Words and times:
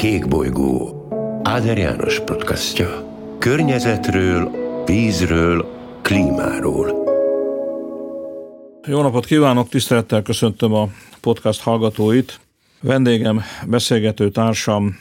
Kék 0.00 0.28
bolygó 0.28 1.06
Áder 1.42 1.78
János 1.78 2.20
podcastja. 2.20 3.16
Környezetről, 3.38 4.50
vízről, 4.86 5.66
klímáról. 6.02 7.04
Jó 8.86 9.02
napot 9.02 9.26
kívánok, 9.26 9.68
tisztelettel 9.68 10.22
köszöntöm 10.22 10.74
a 10.74 10.88
podcast 11.20 11.60
hallgatóit. 11.60 12.40
Vendégem, 12.80 13.40
beszélgető 13.66 14.30
társam 14.30 14.96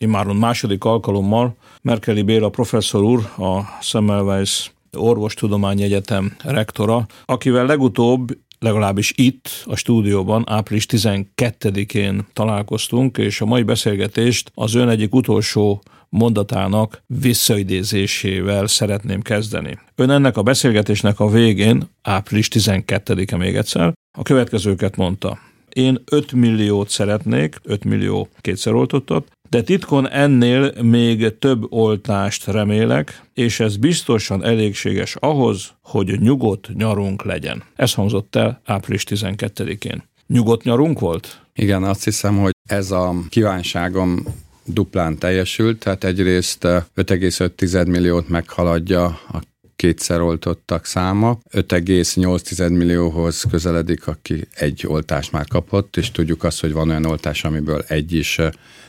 immáron 0.00 0.36
második 0.36 0.84
alkalommal 0.84 1.56
Merkeli 1.82 2.22
Béla 2.22 2.48
professzor 2.48 3.02
úr, 3.02 3.20
a 3.36 3.60
Semmelweis 3.80 4.72
Orvostudományi 4.96 5.82
Egyetem 5.82 6.36
rektora, 6.42 7.06
akivel 7.24 7.66
legutóbb 7.66 8.36
legalábbis 8.64 9.12
itt 9.16 9.48
a 9.64 9.76
stúdióban 9.76 10.44
április 10.46 10.86
12-én 10.90 12.26
találkoztunk, 12.32 13.18
és 13.18 13.40
a 13.40 13.44
mai 13.44 13.62
beszélgetést 13.62 14.50
az 14.54 14.74
ön 14.74 14.88
egyik 14.88 15.14
utolsó 15.14 15.82
mondatának 16.08 17.02
visszaidézésével 17.06 18.66
szeretném 18.66 19.22
kezdeni. 19.22 19.78
Ön 19.94 20.10
ennek 20.10 20.36
a 20.36 20.42
beszélgetésnek 20.42 21.20
a 21.20 21.28
végén, 21.28 21.82
április 22.02 22.48
12-e 22.50 23.36
még 23.36 23.56
egyszer, 23.56 23.92
a 24.18 24.22
következőket 24.22 24.96
mondta. 24.96 25.38
Én 25.72 26.02
5 26.10 26.32
milliót 26.32 26.88
szeretnék, 26.88 27.56
5 27.62 27.84
millió 27.84 28.28
kétszer 28.40 28.74
oltottat, 28.74 29.30
de 29.54 29.62
titkon 29.62 30.10
ennél 30.10 30.82
még 30.82 31.38
több 31.38 31.72
oltást 31.72 32.46
remélek, 32.46 33.22
és 33.34 33.60
ez 33.60 33.76
biztosan 33.76 34.44
elégséges 34.44 35.16
ahhoz, 35.18 35.72
hogy 35.82 36.20
nyugodt 36.20 36.68
nyarunk 36.74 37.24
legyen. 37.24 37.62
Ez 37.76 37.94
hangzott 37.94 38.36
el 38.36 38.60
április 38.64 39.04
12-én. 39.08 40.02
Nyugodt 40.26 40.62
nyarunk 40.62 40.98
volt? 40.98 41.40
Igen, 41.52 41.82
azt 41.84 42.04
hiszem, 42.04 42.38
hogy 42.38 42.52
ez 42.68 42.90
a 42.90 43.14
kívánságom 43.28 44.24
duplán 44.64 45.18
teljesült, 45.18 45.78
tehát 45.78 46.04
egyrészt 46.04 46.64
5,5 46.64 47.86
milliót 47.86 48.28
meghaladja 48.28 49.04
a 49.04 49.42
kétszer 49.84 50.20
oltottak 50.20 50.84
száma. 50.84 51.38
5,8 51.52 52.70
millióhoz 52.70 53.44
közeledik, 53.50 54.06
aki 54.06 54.48
egy 54.54 54.84
oltást 54.86 55.32
már 55.32 55.46
kapott, 55.46 55.96
és 55.96 56.10
tudjuk 56.10 56.44
azt, 56.44 56.60
hogy 56.60 56.72
van 56.72 56.88
olyan 56.88 57.04
oltás, 57.04 57.44
amiből 57.44 57.84
egy 57.88 58.12
is 58.12 58.38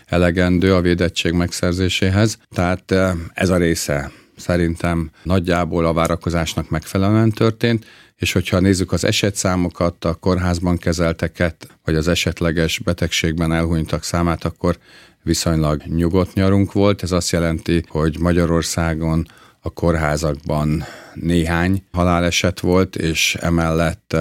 elegendő 0.06 0.74
a 0.74 0.82
védettség 0.82 1.34
megszerzéséhez. 1.34 2.38
Tehát 2.52 2.92
ez 3.34 3.50
a 3.50 3.58
része 3.58 4.12
szerintem 4.38 5.10
nagyjából 5.24 5.86
a 5.86 5.94
várakozásnak 5.94 6.70
megfelelően 6.70 7.32
történt, 7.32 7.86
és 8.16 8.32
hogyha 8.32 8.59
nézzük 8.59 8.92
az 8.92 9.06
esetszámokat, 9.06 10.06
a 10.06 10.14
kórházban 10.14 10.78
kezelteket, 10.78 11.68
vagy 11.84 11.96
az 11.96 12.08
esetleges 12.08 12.80
betegségben 12.80 13.54
elhunytak 13.54 14.04
számát, 14.04 14.44
akkor 14.44 14.78
viszonylag 15.24 15.82
nyugodt 15.86 16.34
nyarunk 16.34 16.72
volt. 16.72 17.04
Ez 17.04 17.12
azt 17.12 17.32
jelenti, 17.32 17.84
hogy 17.88 18.20
Magyarországon 18.20 19.28
a 19.66 19.70
kórházakban 19.70 20.84
néhány 21.14 21.84
haláleset 21.92 22.60
volt, 22.60 22.96
és 22.96 23.36
emellett 23.36 24.16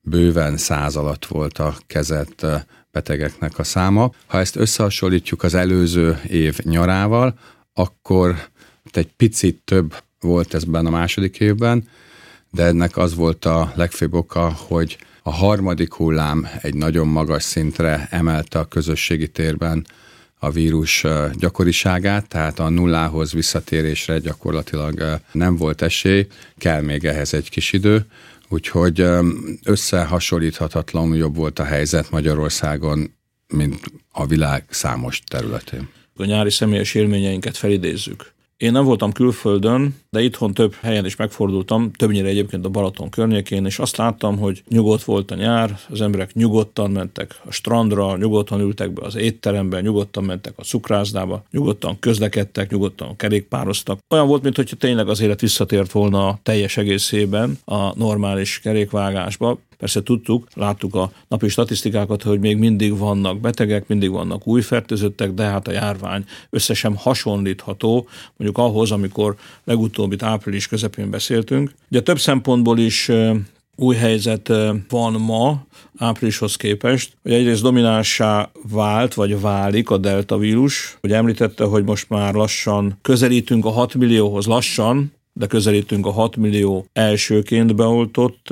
bőven 0.00 0.56
száz 0.56 0.96
alatt 0.96 1.26
volt 1.26 1.58
a 1.58 1.76
kezett 1.86 2.46
betegeknek 2.90 3.58
a 3.58 3.64
száma. 3.64 4.10
Ha 4.26 4.38
ezt 4.38 4.56
összehasonlítjuk 4.56 5.42
az 5.42 5.54
előző 5.54 6.20
év 6.28 6.58
nyarával, 6.62 7.38
akkor 7.72 8.48
egy 8.92 9.12
picit 9.16 9.62
több 9.64 9.94
volt 10.20 10.54
ezben 10.54 10.86
a 10.86 10.90
második 10.90 11.40
évben, 11.40 11.88
de 12.50 12.64
ennek 12.64 12.96
az 12.96 13.14
volt 13.14 13.44
a 13.44 13.72
legfőbb 13.74 14.14
oka, 14.14 14.52
hogy 14.56 14.98
a 15.22 15.30
harmadik 15.30 15.94
hullám 15.94 16.48
egy 16.60 16.74
nagyon 16.74 17.08
magas 17.08 17.42
szintre 17.42 18.08
emelte 18.10 18.58
a 18.58 18.64
közösségi 18.64 19.28
térben 19.28 19.86
a 20.42 20.50
vírus 20.50 21.04
gyakoriságát, 21.38 22.28
tehát 22.28 22.58
a 22.58 22.68
nullához 22.68 23.32
visszatérésre 23.32 24.18
gyakorlatilag 24.18 25.20
nem 25.32 25.56
volt 25.56 25.82
esély, 25.82 26.26
kell 26.58 26.80
még 26.80 27.04
ehhez 27.04 27.34
egy 27.34 27.50
kis 27.50 27.72
idő, 27.72 28.04
úgyhogy 28.48 29.04
összehasonlíthatatlanul 29.64 31.16
jobb 31.16 31.36
volt 31.36 31.58
a 31.58 31.64
helyzet 31.64 32.10
Magyarországon, 32.10 33.14
mint 33.48 33.80
a 34.12 34.26
világ 34.26 34.64
számos 34.68 35.20
területén. 35.26 35.88
A 36.16 36.24
nyári 36.24 36.50
személyes 36.50 36.94
élményeinket 36.94 37.56
felidézzük. 37.56 38.32
Én 38.60 38.72
nem 38.72 38.84
voltam 38.84 39.12
külföldön, 39.12 39.94
de 40.10 40.22
itthon 40.22 40.54
több 40.54 40.74
helyen 40.74 41.04
is 41.04 41.16
megfordultam, 41.16 41.92
többnyire 41.92 42.28
egyébként 42.28 42.64
a 42.64 42.68
Balaton 42.68 43.10
környékén, 43.10 43.66
és 43.66 43.78
azt 43.78 43.96
láttam, 43.96 44.38
hogy 44.38 44.62
nyugodt 44.68 45.04
volt 45.04 45.30
a 45.30 45.34
nyár, 45.34 45.78
az 45.88 46.00
emberek 46.00 46.34
nyugodtan 46.34 46.90
mentek 46.90 47.40
a 47.44 47.52
strandra, 47.52 48.16
nyugodtan 48.16 48.60
ültek 48.60 48.92
be 48.92 49.02
az 49.06 49.16
étterembe, 49.16 49.80
nyugodtan 49.80 50.24
mentek 50.24 50.52
a 50.56 50.62
cukrászdába, 50.62 51.44
nyugodtan 51.50 51.98
közlekedtek, 51.98 52.70
nyugodtan 52.70 53.16
kerékpároztak. 53.16 53.98
Olyan 54.08 54.26
volt, 54.26 54.42
mintha 54.42 54.76
tényleg 54.78 55.08
az 55.08 55.20
élet 55.20 55.40
visszatért 55.40 55.92
volna 55.92 56.38
teljes 56.42 56.76
egészében 56.76 57.58
a 57.64 57.98
normális 57.98 58.60
kerékvágásba. 58.60 59.58
Persze 59.80 60.02
tudtuk, 60.02 60.48
láttuk 60.54 60.94
a 60.94 61.12
napi 61.28 61.48
statisztikákat, 61.48 62.22
hogy 62.22 62.40
még 62.40 62.56
mindig 62.56 62.98
vannak 62.98 63.40
betegek, 63.40 63.88
mindig 63.88 64.10
vannak 64.10 64.46
új 64.46 64.60
fertőzöttek, 64.60 65.32
de 65.32 65.42
hát 65.42 65.68
a 65.68 65.72
járvány 65.72 66.24
összesen 66.50 66.96
hasonlítható 66.96 68.08
mondjuk 68.36 68.58
ahhoz, 68.58 68.90
amikor 68.90 69.36
legutóbb 69.64 70.12
itt 70.12 70.22
április 70.22 70.68
közepén 70.68 71.10
beszéltünk. 71.10 71.74
Ugye 71.90 72.00
több 72.02 72.18
szempontból 72.18 72.78
is 72.78 73.10
új 73.76 73.96
helyzet 73.96 74.52
van 74.88 75.12
ma, 75.12 75.66
áprilishoz 75.98 76.56
képest, 76.56 77.12
hogy 77.22 77.32
egyrészt 77.32 77.62
dominánsá 77.62 78.50
vált, 78.70 79.14
vagy 79.14 79.40
válik 79.40 79.90
a 79.90 79.96
delta 79.96 80.38
vírus. 80.38 80.98
Ugye 81.02 81.16
említette, 81.16 81.64
hogy 81.64 81.84
most 81.84 82.08
már 82.08 82.34
lassan 82.34 82.98
közelítünk 83.02 83.64
a 83.64 83.70
6 83.70 83.94
millióhoz, 83.94 84.46
lassan, 84.46 85.12
de 85.32 85.46
közelítünk 85.46 86.06
a 86.06 86.10
6 86.10 86.36
millió 86.36 86.86
elsőként 86.92 87.74
beoltott 87.74 88.48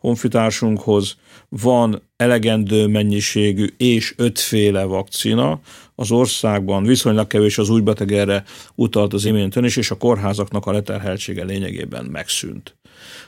honfitársunkhoz. 0.00 1.16
Van 1.48 2.02
elegendő 2.16 2.86
mennyiségű 2.86 3.66
és 3.76 4.14
ötféle 4.16 4.84
vakcina. 4.84 5.60
Az 5.94 6.10
országban 6.10 6.84
viszonylag 6.84 7.26
kevés 7.26 7.58
az 7.58 7.70
új 7.70 7.80
beteg 7.80 8.12
erre 8.12 8.44
utalt 8.74 9.12
az 9.12 9.24
imént 9.24 9.56
ön 9.56 9.64
is, 9.64 9.76
és 9.76 9.90
a 9.90 9.96
kórházaknak 9.96 10.66
a 10.66 10.72
leterheltsége 10.72 11.44
lényegében 11.44 12.04
megszűnt. 12.04 12.76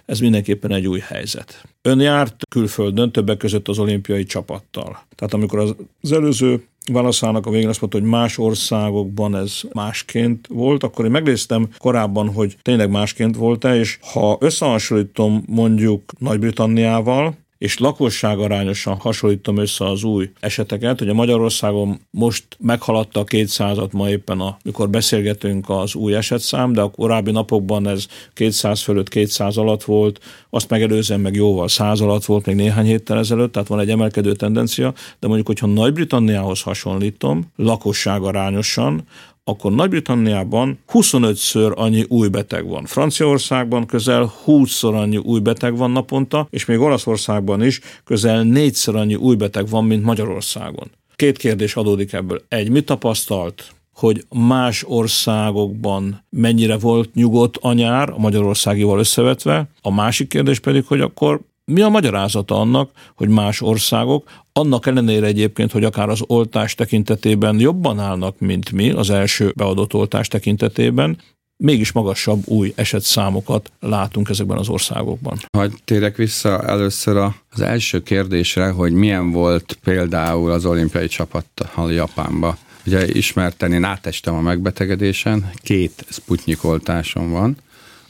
Ez 0.09 0.21
mindenképpen 0.21 0.73
egy 0.73 0.87
új 0.87 0.99
helyzet. 0.99 1.63
Ön 1.83 2.01
járt 2.01 2.37
külföldön, 2.51 3.13
többek 3.13 3.37
között 3.37 3.69
az 3.69 3.79
olimpiai 3.79 4.25
csapattal. 4.25 4.99
Tehát 5.15 5.35
amikor 5.35 5.75
az 6.01 6.13
előző 6.13 6.63
válaszának 6.93 7.47
a 7.47 7.51
végén 7.51 7.69
azt 7.69 7.81
mondta, 7.81 7.99
hogy 7.99 8.09
más 8.09 8.39
országokban 8.39 9.37
ez 9.37 9.61
másként 9.73 10.47
volt, 10.47 10.83
akkor 10.83 11.05
én 11.05 11.11
megnéztem 11.11 11.69
korábban, 11.79 12.33
hogy 12.33 12.57
tényleg 12.63 12.91
másként 12.91 13.37
volt-e, 13.37 13.77
és 13.77 13.99
ha 14.13 14.37
összehasonlítom 14.41 15.43
mondjuk 15.47 16.13
Nagy-Britanniával, 16.19 17.37
és 17.59 17.79
lakosság 17.79 18.39
arányosan 18.39 18.97
hasonlítom 18.97 19.57
össze 19.57 19.85
az 19.85 20.03
új 20.03 20.31
eseteket, 20.41 20.99
hogy 20.99 21.09
a 21.09 21.15
Magyarországon 21.15 22.01
most 22.11 22.45
meghaladta 22.59 23.21
a 23.21 23.25
200-at 23.25 23.91
ma 23.93 24.11
éppen, 24.11 24.41
amikor 24.41 24.91
beszélgetünk 24.91 25.69
az 25.69 25.95
új 25.95 26.15
esetszám, 26.15 26.73
de 26.73 26.81
a 26.81 26.91
korábbi 26.91 27.31
napokban 27.31 27.89
ez 27.89 28.07
200 28.33 28.83
fölött 28.83 29.09
200 29.09 29.57
alatt 29.57 29.85
volt, 29.85 30.21
azt 30.51 30.69
megelőzően 30.69 31.21
meg 31.21 31.35
jóval 31.35 31.69
100 31.69 32.01
alatt 32.01 32.25
volt 32.25 32.47
még 32.47 32.57
néhány 32.57 32.87
héttel 32.87 33.19
ezelőtt, 33.19 33.53
tehát 33.53 33.69
van 33.69 33.81
egy 33.81 33.91
emelkedő 33.91 34.33
tendencia, 34.33 34.95
de 35.19 35.27
mondjuk, 35.27 35.47
hogyha 35.47 35.67
Nagy-Britanniához 35.67 36.63
hasonlítom, 36.63 37.53
lakosság 37.57 38.23
arányosan, 38.23 39.05
akkor 39.48 39.72
Nagy-Britanniában 39.72 40.78
25-ször 40.92 41.75
annyi 41.76 42.04
új 42.09 42.28
beteg 42.28 42.69
van. 42.69 42.84
Franciaországban 42.84 43.86
közel 43.86 44.32
20-szor 44.47 44.94
annyi 44.94 45.16
új 45.16 45.41
beteg 45.41 45.76
van 45.76 45.91
naponta, 45.91 46.47
és 46.50 46.64
még 46.64 46.78
Olaszországban 46.78 47.62
is 47.62 47.81
közel 48.04 48.44
4-szer 48.47 48.94
annyi 48.94 49.14
új 49.14 49.36
beteg 49.36 49.69
van, 49.69 49.84
mint 49.84 50.04
Magyarországon. 50.04 50.91
Két 51.16 51.38
kérdés 51.38 51.76
adódik 51.76 52.12
ebből. 52.12 52.42
Egy, 52.48 52.70
mit 52.70 52.84
tapasztalt 52.84 53.77
hogy 53.95 54.24
más 54.34 54.84
országokban 54.86 56.24
mennyire 56.30 56.77
volt 56.77 57.15
nyugodt 57.15 57.56
a 57.56 57.72
nyár, 57.72 58.10
a 58.10 58.18
magyarországival 58.18 58.98
összevetve. 58.98 59.68
A 59.83 59.92
másik 59.92 60.28
kérdés 60.28 60.59
pedig, 60.59 60.84
hogy 60.86 61.01
akkor 61.01 61.41
mi 61.68 61.80
a 61.80 61.88
magyarázata 61.88 62.60
annak, 62.60 62.91
hogy 63.15 63.28
más 63.28 63.60
országok, 63.60 64.30
annak 64.53 64.86
ellenére 64.86 65.26
egyébként, 65.26 65.72
hogy 65.72 65.84
akár 65.84 66.09
az 66.09 66.22
oltás 66.26 66.74
tekintetében 66.74 67.60
jobban 67.60 67.98
állnak, 67.98 68.38
mint 68.38 68.72
mi 68.72 68.91
az 68.91 69.10
első 69.10 69.53
beadott 69.56 69.94
oltás 69.94 70.28
tekintetében, 70.28 71.18
mégis 71.56 71.92
magasabb 71.92 72.42
új 72.47 72.72
esetszámokat 72.76 73.72
látunk 73.80 74.28
ezekben 74.28 74.59
az 74.59 74.68
országokban. 74.68 75.38
Hogy 75.59 75.72
térek 75.84 76.16
vissza 76.16 76.62
először 76.62 77.16
az 77.50 77.60
első 77.60 78.03
kérdésre, 78.03 78.68
hogy 78.68 78.92
milyen 78.92 79.30
volt 79.30 79.78
például 79.84 80.50
az 80.50 80.65
olimpiai 80.65 81.06
csapattal 81.06 81.92
Japánba. 81.92 82.56
Ugye 82.86 83.09
ismerten 83.09 83.72
én 83.72 83.84
átestem 83.84 84.34
a 84.34 84.41
megbetegedésen, 84.41 85.50
két 85.62 86.04
Sputnik 86.09 86.65
oltásom 86.65 87.30
van. 87.30 87.56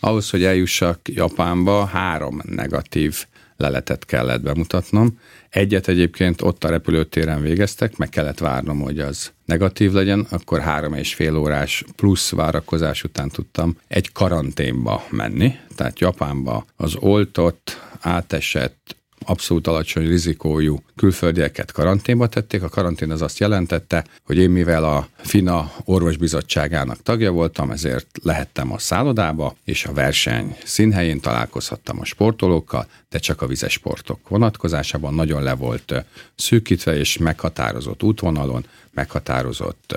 Ahhoz, 0.00 0.30
hogy 0.30 0.44
eljussak 0.44 1.00
Japánba, 1.04 1.84
három 1.84 2.40
negatív 2.44 3.26
leletet 3.58 4.04
kellett 4.04 4.42
bemutatnom. 4.42 5.18
Egyet 5.48 5.88
egyébként 5.88 6.42
ott 6.42 6.64
a 6.64 6.68
repülőtéren 6.68 7.40
végeztek, 7.40 7.96
meg 7.96 8.08
kellett 8.08 8.38
várnom, 8.38 8.80
hogy 8.80 9.00
az 9.00 9.32
negatív 9.44 9.92
legyen, 9.92 10.26
akkor 10.30 10.60
három 10.60 10.94
és 10.94 11.14
fél 11.14 11.36
órás 11.36 11.84
plusz 11.96 12.30
várakozás 12.30 13.04
után 13.04 13.28
tudtam 13.28 13.76
egy 13.88 14.12
karanténba 14.12 15.04
menni, 15.10 15.54
tehát 15.76 16.00
Japánba 16.00 16.64
az 16.76 16.96
oltott, 16.96 17.80
átesett, 18.00 18.96
abszolút 19.26 19.66
alacsony 19.66 20.06
rizikójú 20.06 20.82
külföldieket 20.98 21.72
karanténba 21.72 22.26
tették. 22.26 22.62
A 22.62 22.68
karantén 22.68 23.10
az 23.10 23.22
azt 23.22 23.38
jelentette, 23.38 24.04
hogy 24.24 24.38
én 24.38 24.50
mivel 24.50 24.84
a 24.84 25.08
FINA 25.16 25.72
orvosbizottságának 25.84 27.02
tagja 27.02 27.30
voltam, 27.32 27.70
ezért 27.70 28.06
lehettem 28.22 28.72
a 28.72 28.78
szállodába, 28.78 29.56
és 29.64 29.84
a 29.84 29.92
verseny 29.92 30.56
színhelyén 30.64 31.20
találkozhattam 31.20 32.00
a 32.00 32.04
sportolókkal, 32.04 32.86
de 33.10 33.18
csak 33.18 33.42
a 33.42 33.46
vizes 33.46 33.72
sportok 33.72 34.28
vonatkozásában 34.28 35.14
nagyon 35.14 35.42
le 35.42 35.54
volt 35.54 36.04
szűkítve 36.34 36.96
és 36.96 37.18
meghatározott 37.18 38.02
útvonalon, 38.02 38.66
meghatározott 38.90 39.94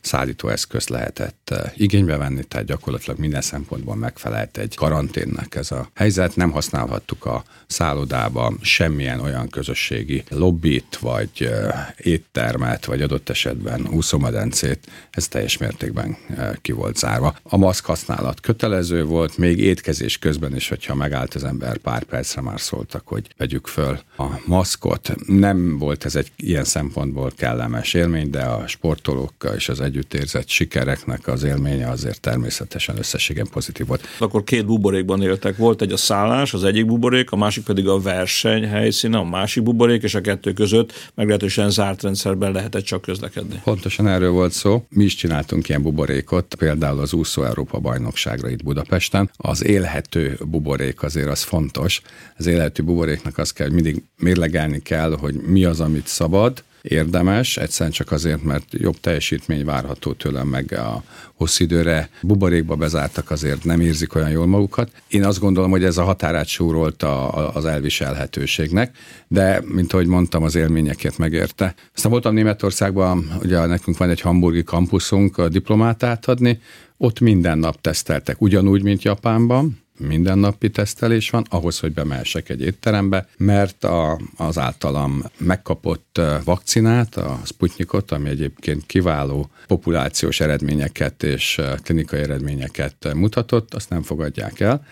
szállítóeszközt 0.00 0.88
lehetett 0.88 1.54
igénybe 1.76 2.16
venni, 2.16 2.44
tehát 2.44 2.66
gyakorlatilag 2.66 3.18
minden 3.18 3.40
szempontból 3.40 3.96
megfelelt 3.96 4.56
egy 4.58 4.74
karanténnek 4.74 5.54
ez 5.54 5.70
a 5.70 5.88
helyzet. 5.94 6.36
Nem 6.36 6.50
használhattuk 6.50 7.24
a 7.24 7.44
szállodába 7.66 8.52
semmilyen 8.60 9.20
olyan 9.20 9.48
közösségi 9.48 10.24
lobbit, 10.38 10.98
vagy 11.00 11.50
éttermet, 11.96 12.84
vagy 12.84 13.02
adott 13.02 13.28
esetben 13.28 13.88
úszomedencét, 13.90 14.86
ez 15.10 15.28
teljes 15.28 15.58
mértékben 15.58 16.16
ki 16.62 16.72
volt 16.72 16.96
zárva. 16.96 17.36
A 17.42 17.56
maszk 17.56 17.84
használat 17.84 18.40
kötelező 18.40 19.04
volt, 19.04 19.36
még 19.36 19.58
étkezés 19.58 20.18
közben 20.18 20.54
is, 20.54 20.68
hogyha 20.68 20.94
megállt 20.94 21.34
az 21.34 21.44
ember 21.44 21.76
pár 21.76 22.02
percre 22.02 22.40
már 22.40 22.60
szóltak, 22.60 23.02
hogy 23.04 23.26
vegyük 23.36 23.66
föl 23.66 23.98
a 24.16 24.26
maszkot. 24.46 25.14
Nem 25.26 25.78
volt 25.78 26.04
ez 26.04 26.16
egy 26.16 26.30
ilyen 26.36 26.64
szempontból 26.64 27.32
kellemes 27.36 27.94
élmény, 27.94 28.30
de 28.30 28.42
a 28.42 28.66
sportolókkal 28.66 29.54
és 29.54 29.68
az 29.68 29.80
együttérzett 29.80 30.48
sikereknek 30.48 31.26
az 31.26 31.42
élménye 31.42 31.88
azért 31.88 32.20
természetesen 32.20 32.98
összességen 32.98 33.48
pozitív 33.50 33.86
volt. 33.86 34.02
Akkor 34.18 34.44
két 34.44 34.66
buborékban 34.66 35.22
éltek. 35.22 35.56
Volt 35.56 35.82
egy 35.82 35.92
a 35.92 35.96
szállás, 35.96 36.54
az 36.54 36.64
egyik 36.64 36.86
buborék, 36.86 37.30
a 37.30 37.36
másik 37.36 37.64
pedig 37.64 37.88
a 37.88 38.00
verseny 38.00 38.68
helyszíne, 38.68 39.18
a 39.18 39.24
másik 39.24 39.62
buborék, 39.62 40.02
és 40.02 40.14
a 40.14 40.20
kettő 40.28 40.52
között 40.52 40.92
meglehetősen 41.14 41.70
zárt 41.70 42.02
rendszerben 42.02 42.52
lehetett 42.52 42.84
csak 42.84 43.00
közlekedni. 43.00 43.60
Pontosan 43.64 44.08
erről 44.08 44.30
volt 44.30 44.52
szó. 44.52 44.86
Mi 44.88 45.04
is 45.04 45.14
csináltunk 45.14 45.68
ilyen 45.68 45.82
buborékot, 45.82 46.54
például 46.54 47.00
az 47.00 47.12
úszó 47.12 47.42
Európa 47.42 47.78
bajnokságra 47.78 48.48
itt 48.48 48.64
Budapesten. 48.64 49.30
Az 49.36 49.64
élhető 49.64 50.38
buborék 50.44 51.02
azért 51.02 51.28
az 51.28 51.42
fontos. 51.42 52.00
Az 52.36 52.46
élhető 52.46 52.82
buboréknak 52.82 53.38
azt 53.38 53.52
kell, 53.52 53.66
hogy 53.66 53.74
mindig 53.74 54.02
mérlegelni 54.16 54.82
kell, 54.82 55.16
hogy 55.16 55.34
mi 55.34 55.64
az, 55.64 55.80
amit 55.80 56.06
szabad, 56.06 56.64
érdemes, 56.88 57.56
egyszerűen 57.56 57.92
csak 57.92 58.12
azért, 58.12 58.42
mert 58.42 58.64
jobb 58.70 59.00
teljesítmény 59.00 59.64
várható 59.64 60.12
tőlem 60.12 60.48
meg 60.48 60.72
a 60.72 61.02
hosszú 61.34 61.64
időre 61.64 62.10
buborékba 62.22 62.76
bezártak, 62.76 63.30
azért 63.30 63.64
nem 63.64 63.80
érzik 63.80 64.14
olyan 64.14 64.30
jól 64.30 64.46
magukat. 64.46 64.90
Én 65.08 65.24
azt 65.24 65.40
gondolom, 65.40 65.70
hogy 65.70 65.84
ez 65.84 65.96
a 65.96 66.04
határát 66.04 66.46
súrolt 66.46 67.02
a, 67.02 67.54
az 67.54 67.64
elviselhetőségnek, 67.64 68.96
de 69.28 69.62
mint 69.64 69.92
ahogy 69.92 70.06
mondtam, 70.06 70.42
az 70.42 70.54
élményeket 70.54 71.18
megérte. 71.18 71.74
Aztán 71.94 72.10
voltam 72.10 72.34
Németországban, 72.34 73.32
ugye 73.42 73.66
nekünk 73.66 73.96
van 73.96 74.10
egy 74.10 74.20
hamburgi 74.20 74.62
kampuszunk 74.62 75.38
a 75.38 75.48
diplomát 75.48 76.02
átadni, 76.02 76.60
ott 76.96 77.20
minden 77.20 77.58
nap 77.58 77.80
teszteltek, 77.80 78.40
ugyanúgy, 78.40 78.82
mint 78.82 79.02
Japánban, 79.02 79.78
mindennapi 79.98 80.70
tesztelés 80.70 81.30
van, 81.30 81.44
ahhoz, 81.48 81.78
hogy 81.78 81.92
bemehessek 81.92 82.48
egy 82.48 82.60
étterembe, 82.60 83.28
mert 83.36 83.84
a, 83.84 84.20
az 84.36 84.58
általam 84.58 85.22
megkapott 85.38 86.20
vakcinát, 86.44 87.16
a 87.16 87.40
Sputnikot, 87.44 88.10
ami 88.10 88.28
egyébként 88.28 88.86
kiváló 88.86 89.50
populációs 89.66 90.40
eredményeket 90.40 91.22
és 91.22 91.60
klinikai 91.82 92.20
eredményeket 92.20 93.14
mutatott, 93.14 93.74
azt 93.74 93.90
nem 93.90 94.02
fogadják 94.02 94.60
el 94.60 94.86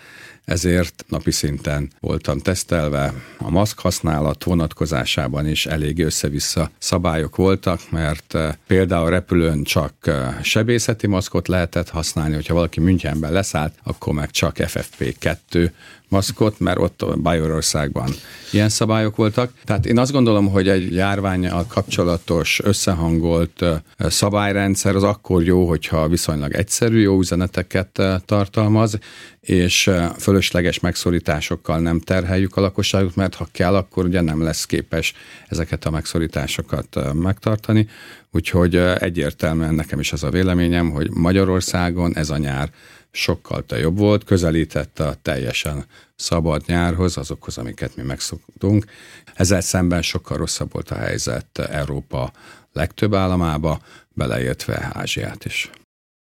ezért 0.47 1.05
napi 1.07 1.31
szinten 1.31 1.91
voltam 1.99 2.39
tesztelve. 2.39 3.13
A 3.37 3.49
maszk 3.49 3.79
használat 3.79 4.43
vonatkozásában 4.43 5.47
is 5.47 5.65
elég 5.65 6.03
össze-vissza 6.03 6.71
szabályok 6.77 7.35
voltak, 7.35 7.91
mert 7.91 8.35
eh, 8.35 8.53
például 8.67 9.09
repülőn 9.09 9.63
csak 9.63 9.93
eh, 10.01 10.35
sebészeti 10.41 11.07
maszkot 11.07 11.47
lehetett 11.47 11.89
használni, 11.89 12.33
hogyha 12.33 12.53
valaki 12.53 12.79
Münchenben 12.79 13.31
leszállt, 13.31 13.73
akkor 13.83 14.13
meg 14.13 14.31
csak 14.31 14.55
FFP2 14.57 15.71
maszkot, 16.09 16.59
mert 16.59 16.79
ott 16.79 17.19
Bajorországban 17.19 18.09
ilyen 18.51 18.69
szabályok 18.69 19.15
voltak. 19.15 19.51
Tehát 19.63 19.85
én 19.85 19.99
azt 19.99 20.11
gondolom, 20.11 20.47
hogy 20.49 20.67
egy 20.67 20.93
járványal 20.93 21.65
kapcsolatos 21.67 22.59
összehangolt 22.63 23.65
szabályrendszer 23.97 24.95
az 24.95 25.03
akkor 25.03 25.43
jó, 25.43 25.67
hogyha 25.67 26.07
viszonylag 26.07 26.53
egyszerű, 26.53 26.99
jó 26.99 27.19
üzeneteket 27.19 28.01
tartalmaz, 28.25 28.99
és 29.39 29.91
fölösleges 30.19 30.79
megszorításokkal 30.79 31.79
nem 31.79 31.99
terheljük 31.99 32.57
a 32.57 32.61
lakosságot, 32.61 33.15
mert 33.15 33.35
ha 33.35 33.47
kell, 33.51 33.75
akkor 33.75 34.05
ugye 34.05 34.21
nem 34.21 34.43
lesz 34.43 34.65
képes 34.65 35.13
ezeket 35.47 35.85
a 35.85 35.89
megszorításokat 35.89 37.13
megtartani. 37.13 37.87
Úgyhogy 38.31 38.75
egyértelműen 38.75 39.73
nekem 39.73 39.99
is 39.99 40.13
az 40.13 40.23
a 40.23 40.29
véleményem, 40.29 40.89
hogy 40.89 41.09
Magyarországon 41.11 42.15
ez 42.15 42.29
a 42.29 42.37
nyár 42.37 42.69
sokkal 43.11 43.63
jobb 43.69 43.97
volt, 43.97 44.23
közelítette 44.23 45.07
a 45.07 45.15
teljesen 45.21 45.85
szabad 46.15 46.63
nyárhoz, 46.65 47.17
azokhoz, 47.17 47.57
amiket 47.57 47.95
mi 47.95 48.03
megszoktunk. 48.03 48.85
Ezzel 49.33 49.61
szemben 49.61 50.01
sokkal 50.01 50.37
rosszabb 50.37 50.71
volt 50.71 50.91
a 50.91 50.95
helyzet 50.95 51.59
Európa 51.59 52.31
legtöbb 52.73 53.13
államába, 53.13 53.81
beleértve 54.13 54.89
Ázsiát 54.93 55.45
is. 55.45 55.69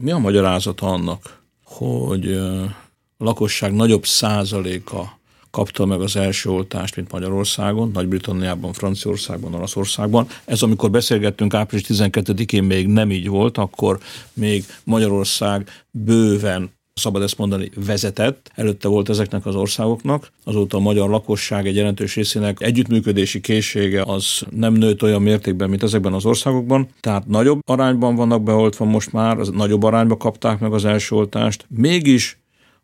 Mi 0.03 0.11
a 0.11 0.19
magyarázata 0.19 0.87
annak, 0.87 1.43
hogy 1.65 2.33
a 2.33 2.77
lakosság 3.19 3.73
nagyobb 3.73 4.07
százaléka 4.07 5.18
kapta 5.51 5.87
meg 5.87 6.01
az 6.01 6.17
első 6.17 6.51
oltást, 6.51 6.97
mint 6.97 7.13
Magyarországon, 7.13 7.91
Nagy-Britanniában, 7.95 8.73
Franciaországban, 8.73 9.55
Olaszországban. 9.55 10.27
Ez 10.45 10.63
amikor 10.63 10.91
beszélgettünk 10.91 11.55
április 11.55 11.87
12-én 11.89 12.63
még 12.63 12.87
nem 12.87 13.11
így 13.11 13.29
volt, 13.29 13.59
akkor 13.59 13.99
még 14.33 14.65
Magyarország 14.85 15.85
bőven 15.91 16.71
szabad 16.99 17.23
ezt 17.23 17.39
mondani, 17.39 17.71
vezetett. 17.87 18.51
Előtte 18.55 18.89
volt 18.89 19.09
ezeknek 19.09 19.47
az 19.47 19.55
országoknak. 19.55 20.33
Azóta 20.45 20.77
a 20.77 20.81
magyar 20.81 21.09
lakosság 21.11 21.67
egy 21.67 21.77
jelentős 21.77 22.15
részének 22.15 22.61
együttműködési 22.61 23.41
készsége 23.41 24.03
az 24.03 24.43
nem 24.51 24.73
nőtt 24.73 25.03
olyan 25.03 25.23
mértékben, 25.23 25.69
mint 25.69 25.83
ezekben 25.83 26.13
az 26.13 26.25
országokban. 26.25 26.89
Tehát 27.01 27.27
nagyobb 27.27 27.61
arányban 27.69 28.15
vannak 28.15 28.43
beoltva 28.43 28.85
most 28.85 29.13
már, 29.13 29.39
az 29.39 29.49
nagyobb 29.49 29.83
arányban 29.83 30.19
kapták 30.19 30.59
meg 30.59 30.73
az 30.73 30.85
első 30.85 31.17
oltást. 31.17 31.67
Mégis 31.69 32.39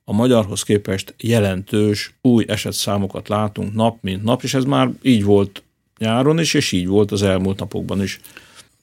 a 0.04 0.12
magyarhoz 0.12 0.62
képest 0.62 1.14
jelentős 1.18 2.14
új 2.20 2.44
esetszámokat 2.48 3.28
látunk 3.28 3.74
nap 3.74 3.98
mint 4.00 4.22
nap, 4.22 4.42
és 4.42 4.54
ez 4.54 4.64
már 4.64 4.90
így 5.02 5.24
volt 5.24 5.62
nyáron 5.98 6.38
is, 6.38 6.54
és 6.54 6.72
így 6.72 6.86
volt 6.86 7.12
az 7.12 7.22
elmúlt 7.22 7.58
napokban 7.58 8.02
is 8.02 8.20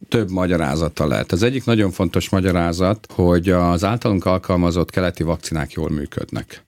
több 0.08 0.30
magyarázata 0.30 1.08
lehet. 1.08 1.32
Az 1.32 1.44
egyik 1.44 1.66
nagyon 1.66 1.92
fontos 1.92 2.30
magyarázat, 2.30 3.08
hogy 3.14 3.50
az 3.50 3.84
általunk 3.84 4.26
alkalmazott 4.26 4.90
keleti 4.90 5.24
vakcinák 5.24 5.72
jól 5.72 5.90
működnek. 5.90 6.64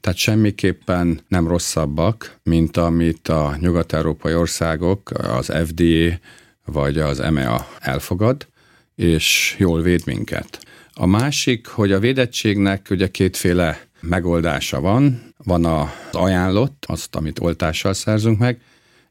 Tehát 0.00 0.18
semmiképpen 0.18 1.20
nem 1.28 1.48
rosszabbak, 1.48 2.38
mint 2.42 2.76
amit 2.76 3.28
a 3.28 3.56
nyugat-európai 3.60 4.34
országok, 4.34 5.10
az 5.10 5.52
FDA 5.66 6.18
vagy 6.64 6.98
az 6.98 7.20
EMEA 7.20 7.68
elfogad, 7.80 8.46
és 8.94 9.56
jól 9.58 9.82
véd 9.82 10.02
minket. 10.04 10.60
A 10.92 11.06
másik, 11.06 11.66
hogy 11.66 11.92
a 11.92 11.98
védettségnek 11.98 12.86
ugye 12.90 13.08
kétféle 13.08 13.85
megoldása 14.00 14.80
van. 14.80 15.34
Van 15.44 15.64
az 15.64 15.88
ajánlott, 16.12 16.84
azt, 16.88 17.16
amit 17.16 17.40
oltással 17.40 17.94
szerzünk 17.94 18.38
meg, 18.38 18.60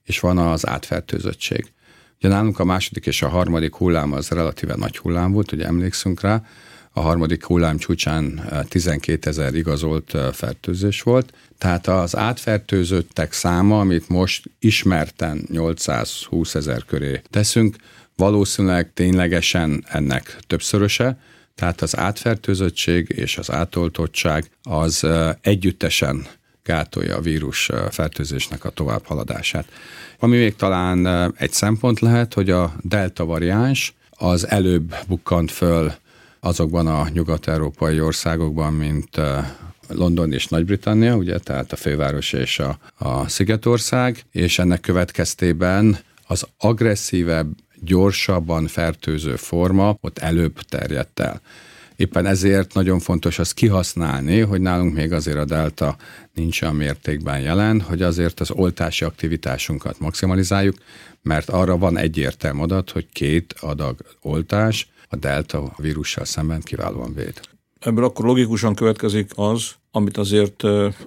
és 0.03 0.19
van 0.19 0.37
az 0.37 0.67
átfertőzöttség. 0.67 1.73
Ugye 2.17 2.27
nálunk 2.29 2.59
a 2.59 2.65
második 2.65 3.05
és 3.05 3.21
a 3.21 3.27
harmadik 3.27 3.75
hullám 3.75 4.13
az 4.13 4.29
relatíve 4.29 4.75
nagy 4.75 4.97
hullám 4.97 5.31
volt, 5.31 5.51
ugye 5.51 5.65
emlékszünk 5.65 6.21
rá, 6.21 6.43
a 6.97 7.01
harmadik 7.01 7.45
hullám 7.45 7.77
csúcsán 7.77 8.49
12 8.69 9.19
eh, 9.21 9.29
ezer 9.29 9.55
igazolt 9.55 10.13
eh, 10.13 10.31
fertőzés 10.31 11.01
volt, 11.01 11.33
tehát 11.57 11.87
az 11.87 12.15
átfertőzöttek 12.15 13.33
száma, 13.33 13.79
amit 13.79 14.09
most 14.09 14.49
ismerten 14.59 15.45
820 15.51 16.55
ezer 16.55 16.83
köré 16.85 17.21
teszünk, 17.29 17.75
valószínűleg 18.15 18.93
ténylegesen 18.93 19.85
ennek 19.87 20.37
többszöröse, 20.47 21.17
tehát 21.55 21.81
az 21.81 21.97
átfertőzöttség 21.97 23.09
és 23.15 23.37
az 23.37 23.51
átoltottság 23.51 24.49
az 24.63 25.07
együttesen 25.41 26.27
gátolja 26.63 27.15
a 27.15 27.21
vírus 27.21 27.69
fertőzésnek 27.89 28.65
a 28.65 28.69
továbbhaladását. 28.69 29.67
Ami 30.19 30.37
még 30.37 30.55
talán 30.55 31.33
egy 31.37 31.51
szempont 31.51 31.99
lehet, 31.99 32.33
hogy 32.33 32.49
a 32.49 32.73
delta 32.81 33.25
variáns 33.25 33.93
az 34.09 34.47
előbb 34.47 34.95
bukkant 35.07 35.51
föl 35.51 35.93
azokban 36.39 36.87
a 36.87 37.07
nyugat-európai 37.09 37.99
országokban, 37.99 38.73
mint 38.73 39.21
London 39.87 40.33
és 40.33 40.47
Nagy-Britannia, 40.47 41.15
ugye, 41.15 41.37
tehát 41.37 41.71
a 41.71 41.75
főváros 41.75 42.33
és 42.33 42.59
a, 42.59 42.77
a 42.97 43.27
Szigetország, 43.27 44.25
és 44.31 44.59
ennek 44.59 44.81
következtében 44.81 45.97
az 46.27 46.47
agresszívebb, 46.57 47.47
gyorsabban 47.85 48.67
fertőző 48.67 49.35
forma 49.35 49.97
ott 50.01 50.17
előbb 50.17 50.59
terjedt 50.59 51.19
el. 51.19 51.41
Éppen 51.95 52.25
ezért 52.25 52.73
nagyon 52.73 52.99
fontos 52.99 53.39
azt 53.39 53.53
kihasználni, 53.53 54.39
hogy 54.39 54.61
nálunk 54.61 54.93
még 54.93 55.11
azért 55.11 55.37
a 55.37 55.45
delta 55.45 55.95
nincs 56.33 56.61
olyan 56.61 56.75
mértékben 56.75 57.39
jelen, 57.39 57.81
hogy 57.81 58.01
azért 58.01 58.39
az 58.39 58.51
oltási 58.51 59.05
aktivitásunkat 59.05 59.99
maximalizáljuk, 59.99 60.75
mert 61.21 61.49
arra 61.49 61.77
van 61.77 61.97
egyértelmű 61.97 62.61
adat, 62.61 62.89
hogy 62.91 63.05
két 63.13 63.55
adag 63.59 63.97
oltás 64.21 64.89
a 65.09 65.15
delta 65.15 65.73
vírussal 65.77 66.25
szemben 66.25 66.61
kiválóan 66.61 67.13
véd. 67.13 67.39
Ebből 67.79 68.03
akkor 68.03 68.25
logikusan 68.25 68.75
következik 68.75 69.31
az, 69.35 69.71
amit 69.95 70.17
azért 70.17 70.63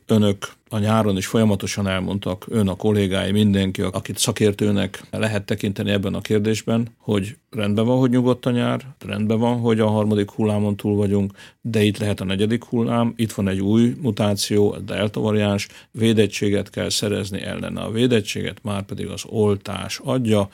önök 0.06 0.52
a 0.68 0.78
nyáron 0.78 1.16
is 1.16 1.26
folyamatosan 1.26 1.86
elmondtak, 1.86 2.44
ön, 2.48 2.68
a 2.68 2.74
kollégái, 2.74 3.30
mindenki, 3.30 3.82
akit 3.82 4.18
szakértőnek 4.18 5.02
lehet 5.10 5.44
tekinteni 5.44 5.90
ebben 5.90 6.14
a 6.14 6.20
kérdésben, 6.20 6.88
hogy 6.98 7.36
rendben 7.50 7.86
van, 7.86 7.98
hogy 7.98 8.10
nyugodt 8.10 8.46
a 8.46 8.50
nyár, 8.50 8.80
rendben 9.06 9.38
van, 9.38 9.60
hogy 9.60 9.80
a 9.80 9.86
harmadik 9.86 10.30
hullámon 10.30 10.76
túl 10.76 10.96
vagyunk, 10.96 11.32
de 11.60 11.82
itt 11.82 11.98
lehet 11.98 12.20
a 12.20 12.24
negyedik 12.24 12.64
hullám, 12.64 13.12
itt 13.16 13.32
van 13.32 13.48
egy 13.48 13.60
új 13.60 13.94
mutáció, 14.00 14.72
a 14.72 14.78
delta 14.78 15.20
variáns, 15.20 15.68
védettséget 15.90 16.70
kell 16.70 16.88
szerezni 16.88 17.42
ellene. 17.42 17.80
A 17.80 17.90
védettséget 17.90 18.58
már 18.62 18.82
pedig 18.82 19.06
az 19.06 19.22
oltás 19.26 20.00
adja. 20.04 20.48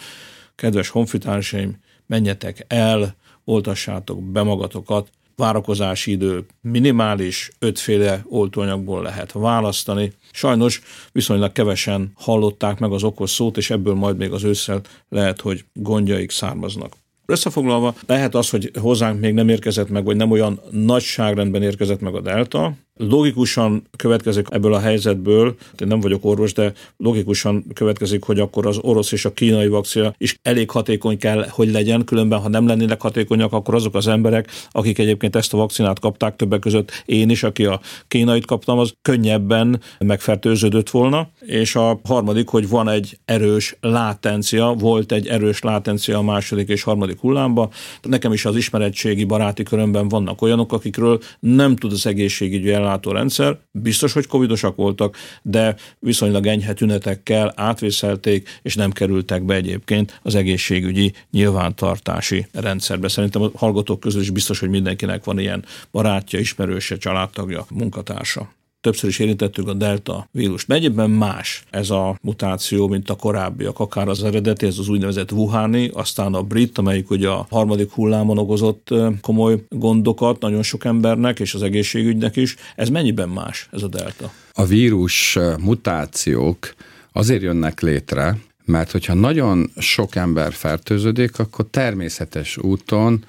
Kedves 0.55 0.89
honfitársaim, 0.89 1.77
menjetek 2.07 2.65
el, 2.69 3.15
oltassátok 3.45 4.23
be 4.23 4.43
magatokat, 4.43 5.11
várakozási 5.37 6.11
idő 6.11 6.47
minimális, 6.61 7.51
ötféle 7.59 8.25
oltóanyagból 8.29 9.03
lehet 9.03 9.33
választani. 9.33 10.13
Sajnos 10.33 10.81
viszonylag 11.13 11.53
kevesen 11.53 12.13
hallották 12.15 12.79
meg 12.79 12.93
az 12.93 13.03
okos 13.03 13.31
szót, 13.31 13.57
és 13.57 13.71
ebből 13.71 13.95
majd 13.95 14.17
még 14.17 14.33
az 14.33 14.45
ősszel 14.45 14.81
lehet, 15.09 15.41
hogy 15.41 15.65
gondjaik 15.73 16.31
származnak. 16.31 16.93
Összefoglalva, 17.27 17.95
lehet 18.07 18.35
az, 18.35 18.51
hogy 18.51 18.71
hozzánk 18.81 19.21
még 19.21 19.35
nem 19.35 19.49
érkezett 19.49 19.89
meg, 19.89 20.05
vagy 20.05 20.17
nem 20.17 20.31
olyan 20.31 20.61
nagyságrendben 20.71 21.63
érkezett 21.63 22.01
meg 22.01 22.15
a 22.15 22.21
delta, 22.21 22.73
Logikusan 22.97 23.87
következik 23.97 24.47
ebből 24.51 24.75
a 24.75 24.79
helyzetből, 24.79 25.55
én 25.79 25.87
nem 25.87 26.01
vagyok 26.01 26.25
orvos, 26.25 26.53
de 26.53 26.73
logikusan 26.97 27.65
következik, 27.73 28.23
hogy 28.23 28.41
akkor 28.41 28.67
az 28.67 28.79
orosz 28.81 29.13
és 29.13 29.25
a 29.25 29.33
kínai 29.33 29.69
vakcina 29.69 30.15
is 30.19 30.39
elég 30.43 30.71
hatékony 30.71 31.19
kell, 31.19 31.47
hogy 31.49 31.71
legyen, 31.71 32.05
különben 32.05 32.41
ha 32.41 32.49
nem 32.49 32.67
lennének 32.67 33.01
hatékonyak, 33.01 33.53
akkor 33.53 33.75
azok 33.75 33.95
az 33.95 34.07
emberek, 34.07 34.51
akik 34.71 34.99
egyébként 34.99 35.37
ezt 35.37 35.55
a 35.55 35.57
vakcinát 35.57 35.99
kapták, 35.99 36.37
többek 36.37 36.59
között 36.59 37.03
én 37.05 37.31
is, 37.31 37.43
aki 37.43 37.65
a 37.65 37.81
kínait 38.09 38.47
kaptam, 38.47 38.79
az 38.79 38.95
könnyebben 39.03 39.81
megfertőződött 39.99 40.91
volna. 40.91 41.29
És 41.41 41.77
a 41.77 42.01
harmadik, 42.05 42.49
hogy 42.49 42.69
van 42.69 42.89
egy 42.89 43.19
erős 43.25 43.77
látencia, 43.81 44.73
volt 44.73 45.13
egy 45.13 45.27
erős 45.27 45.61
látencia 45.61 46.19
a 46.19 46.23
második 46.23 46.69
és 46.69 46.83
harmadik 46.83 47.21
hullámba. 47.21 47.71
Nekem 48.03 48.33
is 48.33 48.45
az 48.45 48.57
ismeretségi 48.57 49.25
baráti 49.25 49.63
körömben 49.63 50.09
vannak 50.09 50.43
olyanok, 50.43 50.73
akikről 50.73 51.21
nem 51.41 51.77
tud 51.77 51.93
az 51.93 52.07
egészségügyi 52.07 52.83
rendszer, 53.03 53.59
biztos, 53.71 54.13
hogy 54.13 54.27
covidosak 54.27 54.77
voltak, 54.77 55.17
de 55.43 55.77
viszonylag 55.99 56.47
enyhe 56.47 56.73
tünetekkel 56.73 57.53
átvészelték, 57.57 58.61
és 58.63 58.75
nem 58.75 58.91
kerültek 58.93 59.43
be 59.43 59.55
egyébként 59.55 60.21
az 60.23 60.35
egészségügyi 60.35 61.13
nyilvántartási 61.31 62.47
rendszerbe. 62.53 63.09
Szerintem 63.09 63.43
a 63.43 63.51
hallgatók 63.55 64.01
közül 64.01 64.21
is 64.21 64.31
biztos, 64.31 64.59
hogy 64.59 64.69
mindenkinek 64.69 65.25
van 65.25 65.39
ilyen 65.39 65.65
barátja, 65.91 66.39
ismerőse, 66.39 66.97
családtagja, 66.97 67.67
munkatársa 67.71 68.53
többször 68.85 69.11
is 69.11 69.19
érintettük 69.19 69.69
a 69.69 69.75
delta 69.75 70.29
vírust. 70.31 70.69
Mennyiben 70.69 71.11
más 71.11 71.65
ez 71.71 71.91
a 71.91 72.19
mutáció, 72.23 72.89
mint 72.89 73.11
a 73.11 73.15
korábbiak, 73.15 73.79
akár 73.79 74.09
az 74.09 74.25
eredeti, 74.25 74.67
ez 74.67 74.79
az 74.79 74.89
úgynevezett 74.89 75.33
Wuhani, 75.33 75.91
aztán 75.93 76.35
a 76.35 76.43
brit, 76.43 76.79
amelyik 76.79 77.11
ugye 77.11 77.29
a 77.29 77.47
harmadik 77.51 77.91
hullámon 77.91 78.39
okozott 78.39 78.89
komoly 79.21 79.65
gondokat 79.69 80.41
nagyon 80.41 80.63
sok 80.63 80.85
embernek 80.85 81.41
és 81.41 81.55
az 81.55 81.63
egészségügynek 81.63 82.37
is. 82.37 82.57
Ez 82.77 82.89
mennyiben 82.89 83.29
más, 83.29 83.69
ez 83.73 83.83
a 83.83 83.89
delta? 83.89 84.33
A 84.53 84.65
vírus 84.65 85.39
mutációk 85.61 86.75
azért 87.13 87.43
jönnek 87.43 87.81
létre, 87.81 88.39
mert 88.65 88.91
hogyha 88.91 89.15
nagyon 89.15 89.71
sok 89.77 90.17
ember 90.17 90.53
fertőződik, 90.53 91.39
akkor 91.39 91.67
természetes 91.71 92.57
úton 92.57 93.25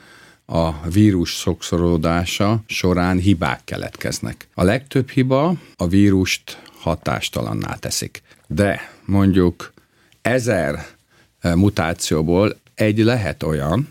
a 0.45 0.89
vírus 0.89 1.35
szokszorodása 1.35 2.63
során 2.65 3.17
hibák 3.17 3.61
keletkeznek. 3.63 4.47
A 4.53 4.63
legtöbb 4.63 5.09
hiba 5.09 5.53
a 5.75 5.87
vírust 5.87 6.61
hatástalanná 6.79 7.75
teszik. 7.75 8.21
De 8.47 8.91
mondjuk 9.05 9.73
ezer 10.21 10.85
eh, 11.39 11.55
mutációból 11.55 12.59
egy 12.75 12.97
lehet 12.97 13.43
olyan, 13.43 13.87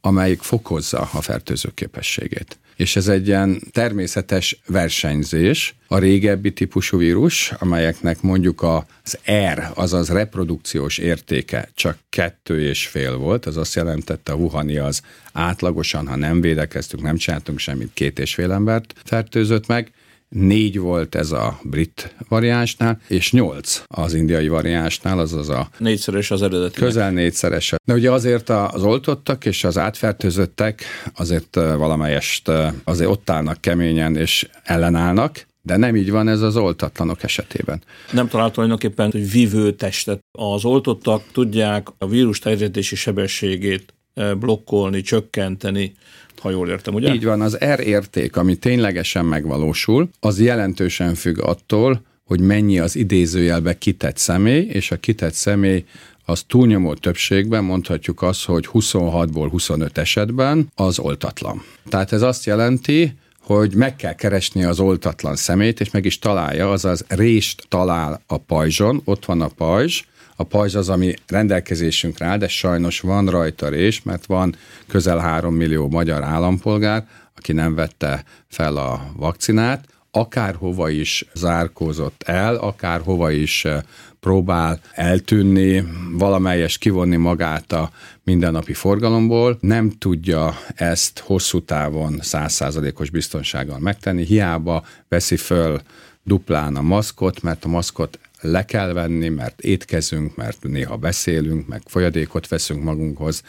amelyik 0.00 0.42
fokozza 0.42 1.00
a 1.12 1.20
fertőző 1.20 1.70
képességét 1.74 2.59
és 2.80 2.96
ez 2.96 3.08
egy 3.08 3.26
ilyen 3.26 3.62
természetes 3.72 4.60
versenyzés. 4.66 5.74
A 5.86 5.98
régebbi 5.98 6.52
típusú 6.52 6.98
vírus, 6.98 7.52
amelyeknek 7.58 8.22
mondjuk 8.22 8.62
az 8.62 9.18
R, 9.54 9.62
azaz 9.74 10.08
reprodukciós 10.08 10.98
értéke 10.98 11.68
csak 11.74 11.98
kettő 12.08 12.60
és 12.62 12.86
fél 12.86 13.16
volt, 13.16 13.46
az 13.46 13.56
azt 13.56 13.74
jelentette, 13.74 14.32
a 14.32 14.34
Wuhani 14.34 14.76
az 14.76 15.02
átlagosan, 15.32 16.06
ha 16.06 16.16
nem 16.16 16.40
védekeztünk, 16.40 17.02
nem 17.02 17.16
csináltunk 17.16 17.58
semmit, 17.58 17.90
két 17.94 18.18
és 18.18 18.34
fél 18.34 18.52
embert 18.52 18.94
fertőzött 19.04 19.66
meg, 19.66 19.92
négy 20.36 20.78
volt 20.78 21.14
ez 21.14 21.32
a 21.32 21.60
brit 21.62 22.14
variánsnál, 22.28 23.00
és 23.08 23.32
nyolc 23.32 23.82
az 23.86 24.14
indiai 24.14 24.48
variánsnál, 24.48 25.18
azaz 25.18 25.48
a... 25.48 25.68
Négyszeres 25.78 26.30
az 26.30 26.42
eredeti. 26.42 26.80
Közel 26.80 27.10
négyszeres. 27.10 27.74
De 27.84 27.94
ugye 27.94 28.10
azért 28.10 28.48
az 28.48 28.82
oltottak 28.82 29.44
és 29.44 29.64
az 29.64 29.78
átfertőzöttek 29.78 30.82
azért 31.14 31.54
valamelyest 31.54 32.50
azért 32.84 33.10
ott 33.10 33.30
állnak 33.30 33.60
keményen 33.60 34.16
és 34.16 34.48
ellenállnak, 34.62 35.46
de 35.62 35.76
nem 35.76 35.96
így 35.96 36.10
van 36.10 36.28
ez 36.28 36.40
az 36.40 36.56
oltatlanok 36.56 37.22
esetében. 37.22 37.82
Nem 38.12 38.28
talált 38.28 38.52
tulajdonképpen, 38.52 39.10
hogy 39.10 39.30
vívő 39.30 39.72
testet. 39.72 40.20
Az 40.38 40.64
oltottak 40.64 41.22
tudják 41.32 41.88
a 41.98 42.08
vírus 42.08 42.38
terjedési 42.38 42.96
sebességét 42.96 43.94
blokkolni, 44.38 45.00
csökkenteni, 45.00 45.94
ha 46.40 46.50
jól 46.50 46.68
értem, 46.68 46.94
ugye? 46.94 47.14
Így 47.14 47.24
van, 47.24 47.40
az 47.40 47.58
R 47.74 47.80
érték, 47.80 48.36
ami 48.36 48.56
ténylegesen 48.56 49.24
megvalósul, 49.24 50.08
az 50.20 50.40
jelentősen 50.40 51.14
függ 51.14 51.38
attól, 51.42 52.02
hogy 52.24 52.40
mennyi 52.40 52.78
az 52.78 52.96
idézőjelbe 52.96 53.78
kitett 53.78 54.16
személy, 54.16 54.62
és 54.62 54.90
a 54.90 54.96
kitett 54.96 55.32
személy 55.32 55.84
az 56.24 56.44
túlnyomó 56.46 56.94
többségben 56.94 57.64
mondhatjuk 57.64 58.22
azt, 58.22 58.44
hogy 58.44 58.68
26-ból 58.72 59.46
25 59.50 59.98
esetben 59.98 60.68
az 60.74 60.98
oltatlan. 60.98 61.62
Tehát 61.88 62.12
ez 62.12 62.22
azt 62.22 62.44
jelenti, 62.44 63.14
hogy 63.40 63.74
meg 63.74 63.96
kell 63.96 64.14
keresni 64.14 64.64
az 64.64 64.80
oltatlan 64.80 65.36
szemét, 65.36 65.80
és 65.80 65.90
meg 65.90 66.04
is 66.04 66.18
találja, 66.18 66.70
azaz 66.70 67.04
rést 67.08 67.66
talál 67.68 68.22
a 68.26 68.38
pajzson, 68.38 69.00
ott 69.04 69.24
van 69.24 69.40
a 69.40 69.48
pajzs, 69.48 70.02
a 70.40 70.44
pajzs 70.44 70.74
az, 70.74 70.88
ami 70.88 71.14
rendelkezésünkre 71.26 72.26
áll, 72.26 72.38
de 72.38 72.48
sajnos 72.48 73.00
van 73.00 73.26
rajta 73.26 73.68
rés, 73.68 74.02
mert 74.02 74.26
van 74.26 74.54
közel 74.88 75.18
3 75.18 75.54
millió 75.54 75.88
magyar 75.88 76.24
állampolgár, 76.24 77.06
aki 77.36 77.52
nem 77.52 77.74
vette 77.74 78.24
fel 78.48 78.76
a 78.76 79.12
vakcinát, 79.16 79.84
akárhova 80.10 80.90
is 80.90 81.24
zárkózott 81.34 82.22
el, 82.22 82.54
akárhova 82.54 83.30
is 83.30 83.64
eh, 83.64 83.80
próbál 84.20 84.80
eltűnni, 84.92 85.84
valamelyes 86.12 86.78
kivonni 86.78 87.16
magát 87.16 87.72
a 87.72 87.90
mindennapi 88.24 88.72
forgalomból, 88.72 89.58
nem 89.60 89.90
tudja 89.90 90.54
ezt 90.74 91.18
hosszú 91.18 91.60
távon 91.62 92.18
százszázalékos 92.20 93.10
biztonsággal 93.10 93.78
megtenni, 93.78 94.24
hiába 94.24 94.84
veszi 95.08 95.36
föl 95.36 95.80
duplán 96.22 96.76
a 96.76 96.82
maszkot, 96.82 97.42
mert 97.42 97.64
a 97.64 97.68
maszkot 97.68 98.18
le 98.40 98.64
kell 98.64 98.92
venni, 98.92 99.28
mert 99.28 99.60
étkezünk, 99.60 100.36
mert 100.36 100.62
néha 100.62 100.96
beszélünk, 100.96 101.66
meg 101.66 101.82
folyadékot 101.86 102.48
veszünk 102.48 102.82
magunkhoz. 102.82 103.42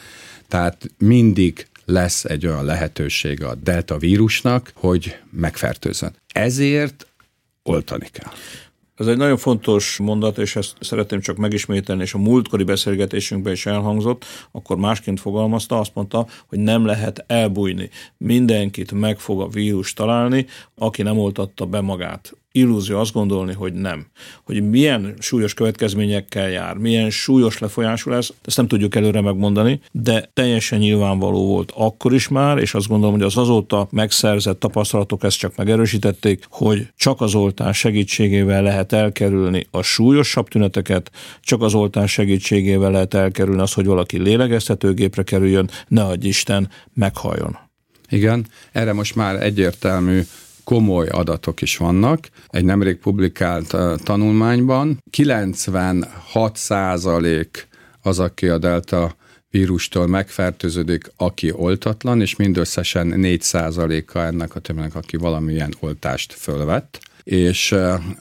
Tehát 0.47 0.89
mindig 0.97 1.67
lesz 1.85 2.25
egy 2.25 2.45
olyan 2.45 2.65
lehetősége 2.65 3.47
a 3.47 3.55
delta 3.55 3.97
vírusnak, 3.97 4.71
hogy 4.75 5.17
megfertőzön. 5.31 6.15
Ezért 6.33 7.07
oltani 7.63 8.07
kell. 8.11 8.31
Ez 8.95 9.07
egy 9.07 9.17
nagyon 9.17 9.37
fontos 9.37 9.97
mondat, 9.97 10.37
és 10.37 10.55
ezt 10.55 10.75
szeretném 10.79 11.21
csak 11.21 11.37
megismételni, 11.37 12.01
és 12.01 12.13
a 12.13 12.17
múltkori 12.17 12.63
beszélgetésünkben 12.63 13.53
is 13.53 13.65
elhangzott, 13.65 14.25
akkor 14.51 14.77
másként 14.77 15.19
fogalmazta, 15.19 15.79
azt 15.79 15.91
mondta, 15.93 16.27
hogy 16.47 16.59
nem 16.59 16.85
lehet 16.85 17.23
elbújni. 17.27 17.89
Mindenkit 18.17 18.91
meg 18.91 19.19
fog 19.19 19.41
a 19.41 19.47
vírus 19.47 19.93
találni, 19.93 20.45
aki 20.75 21.01
nem 21.01 21.17
oltatta 21.17 21.65
be 21.65 21.81
magát. 21.81 22.33
Illúzió 22.51 22.99
azt 22.99 23.13
gondolni, 23.13 23.53
hogy 23.53 23.73
nem. 23.73 24.05
Hogy 24.43 24.69
milyen 24.69 25.13
súlyos 25.19 25.53
következményekkel 25.53 26.49
jár, 26.49 26.75
milyen 26.75 27.09
súlyos 27.09 27.59
lefolyású 27.59 28.09
lesz, 28.09 28.33
ezt 28.45 28.57
nem 28.57 28.67
tudjuk 28.67 28.95
előre 28.95 29.21
megmondani, 29.21 29.81
de 29.91 30.29
teljesen 30.33 30.79
nyilvánvaló 30.79 31.45
volt 31.45 31.71
akkor 31.75 32.13
is 32.13 32.27
már, 32.27 32.57
és 32.57 32.73
azt 32.73 32.87
gondolom, 32.87 33.13
hogy 33.13 33.23
az 33.23 33.37
azóta 33.37 33.87
megszerzett 33.91 34.59
tapasztalatok 34.59 35.23
ezt 35.23 35.37
csak 35.37 35.55
megerősítették, 35.55 36.45
hogy 36.49 36.87
csak 36.95 37.21
az 37.21 37.35
oltás 37.35 37.77
segítségével 37.77 38.61
lehet 38.63 38.93
elkerülni 38.93 39.67
a 39.71 39.81
súlyosabb 39.81 40.47
tüneteket, 40.47 41.11
csak 41.41 41.61
az 41.61 41.73
oltás 41.73 42.11
segítségével 42.11 42.91
lehet 42.91 43.13
elkerülni 43.13 43.61
azt, 43.61 43.73
hogy 43.73 43.85
valaki 43.85 44.17
lélegeztetőgépre 44.17 45.23
kerüljön, 45.23 45.69
ne 45.87 46.03
adj 46.03 46.27
Isten, 46.27 46.69
meghalljon. 46.93 47.57
Igen, 48.09 48.45
erre 48.71 48.93
most 48.93 49.15
már 49.15 49.43
egyértelmű 49.43 50.21
komoly 50.63 51.07
adatok 51.07 51.61
is 51.61 51.77
vannak. 51.77 52.29
Egy 52.47 52.65
nemrég 52.65 52.97
publikált 52.97 53.75
tanulmányban 54.03 55.03
96 55.09 56.55
százalék 56.57 57.67
az, 58.01 58.19
aki 58.19 58.47
a 58.47 58.57
delta 58.57 59.15
vírustól 59.49 60.07
megfertőződik, 60.07 61.11
aki 61.17 61.51
oltatlan, 61.51 62.21
és 62.21 62.35
mindösszesen 62.35 63.07
4 63.07 63.41
százaléka 63.41 64.23
ennek 64.23 64.55
a 64.55 64.59
tömegnek, 64.59 64.95
aki 64.95 65.17
valamilyen 65.17 65.73
oltást 65.79 66.33
fölvett 66.33 66.99
és 67.23 67.75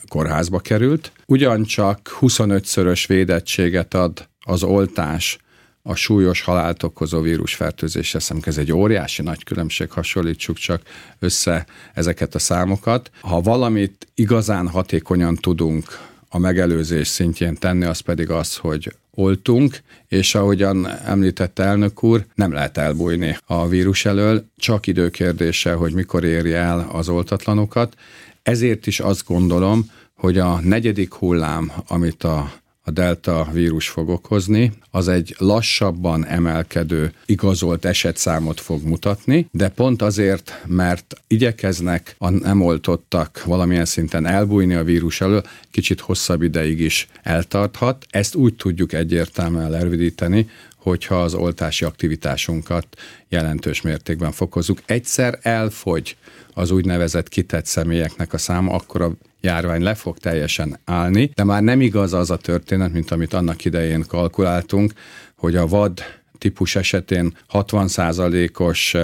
kórházba 0.09 0.59
került. 0.59 1.12
Ugyancsak 1.26 2.16
25-szörös 2.20 3.04
védettséget 3.06 3.94
ad 3.94 4.28
az 4.40 4.62
oltás 4.62 5.38
a 5.82 5.94
súlyos 5.94 6.40
halált 6.40 6.82
okozó 6.82 7.20
vírusfertőzésre. 7.20 8.18
Hiszem, 8.18 8.38
ez 8.44 8.58
egy 8.58 8.72
óriási 8.72 9.22
nagy 9.22 9.44
különbség, 9.44 9.90
hasonlítsuk 9.90 10.56
csak 10.56 10.82
össze 11.18 11.66
ezeket 11.94 12.34
a 12.34 12.38
számokat. 12.38 13.10
Ha 13.20 13.40
valamit 13.40 14.06
igazán 14.14 14.68
hatékonyan 14.68 15.34
tudunk 15.34 16.08
a 16.28 16.38
megelőzés 16.38 17.08
szintjén 17.08 17.54
tenni, 17.54 17.84
az 17.84 18.00
pedig 18.00 18.30
az, 18.30 18.56
hogy 18.56 18.94
oltunk, 19.14 19.78
és 20.08 20.34
ahogyan 20.34 20.88
említette 21.04 21.62
elnök 21.62 22.02
úr, 22.02 22.26
nem 22.34 22.52
lehet 22.52 22.76
elbújni 22.76 23.37
a 23.46 23.68
vírus 23.68 24.04
elől, 24.04 24.44
csak 24.56 24.87
időkérdése, 24.87 25.72
hogy 25.72 25.92
mikor 25.92 26.25
érje 26.25 26.56
el 26.58 26.88
az 26.92 27.08
oltatlanokat. 27.08 27.94
Ezért 28.42 28.87
is 28.87 29.00
azt 29.00 29.26
gondolom, 29.26 29.90
hogy 30.14 30.38
a 30.38 30.60
negyedik 30.60 31.14
hullám, 31.14 31.72
amit 31.88 32.25
a 32.25 32.52
a 32.82 32.90
delta 32.90 33.49
vírus 33.52 33.88
fog 33.88 34.08
okozni, 34.08 34.72
az 34.90 35.08
egy 35.08 35.34
lassabban 35.38 36.26
emelkedő 36.26 37.12
igazolt 37.26 37.84
esetszámot 37.84 38.60
fog 38.60 38.82
mutatni, 38.84 39.49
de 39.52 39.68
pont 39.68 40.02
azért, 40.02 40.62
mert 40.66 41.14
igyekeznek 41.26 42.14
a 42.18 42.30
nem 42.30 42.62
oltottak 42.62 43.44
valamilyen 43.44 43.84
szinten 43.84 44.26
elbújni 44.26 44.75
a 44.75 44.84
vírus 44.84 45.20
elől, 45.20 45.42
kicsit 45.70 46.00
hosszabb 46.00 46.42
ideig 46.42 46.80
is 46.80 47.08
eltarthat. 47.22 48.06
Ezt 48.10 48.34
úgy 48.34 48.54
tudjuk 48.54 48.92
egyértelműen 48.92 49.70
lerövidíteni, 49.70 50.49
hogyha 50.76 51.22
az 51.22 51.34
oltási 51.34 51.84
aktivitásunkat 51.84 52.87
jelentős 53.28 53.80
mértékben 53.80 54.32
fokozzuk. 54.32 54.82
Egyszer 54.87 55.38
elfogy 55.42 56.16
az 56.54 56.70
úgynevezett 56.70 57.28
kitett 57.28 57.66
személyeknek 57.66 58.32
a 58.32 58.38
száma, 58.38 58.72
akkor 58.72 59.02
a 59.02 59.12
járvány 59.40 59.82
le 59.82 59.94
fog 59.94 60.18
teljesen 60.18 60.78
állni, 60.85 61.30
de 61.35 61.44
már 61.44 61.62
nem 61.62 61.80
igaz 61.80 62.12
az 62.12 62.30
a 62.30 62.37
történet, 62.37 62.92
mint 62.92 63.11
amit 63.11 63.32
annak 63.32 63.64
idején 63.64 64.04
kalkuláltunk, 64.09 64.92
hogy 65.37 65.56
a 65.56 65.66
vad 65.66 66.02
típus 66.38 66.76
esetén 66.76 67.37
60%-os 67.52 68.97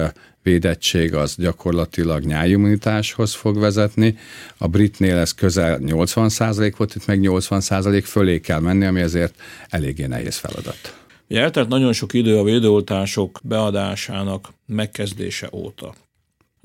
védettség 0.43 1.13
az 1.13 1.35
gyakorlatilag 1.35 2.23
nyájimmunitáshoz 2.23 3.33
fog 3.33 3.59
vezetni. 3.59 4.17
A 4.57 4.67
britnél 4.67 5.17
ez 5.17 5.31
közel 5.31 5.79
80% 5.81 6.73
volt, 6.77 6.95
itt 6.95 7.05
meg 7.05 7.19
80% 7.21 8.03
fölé 8.05 8.39
kell 8.39 8.59
menni, 8.59 8.85
ami 8.85 9.01
ezért 9.01 9.41
eléggé 9.69 10.05
nehéz 10.05 10.35
feladat. 10.35 10.97
Eltelt 11.27 11.67
nagyon 11.67 11.93
sok 11.93 12.13
idő 12.13 12.37
a 12.37 12.43
védőoltások 12.43 13.39
beadásának 13.43 14.49
megkezdése 14.65 15.49
óta. 15.51 15.93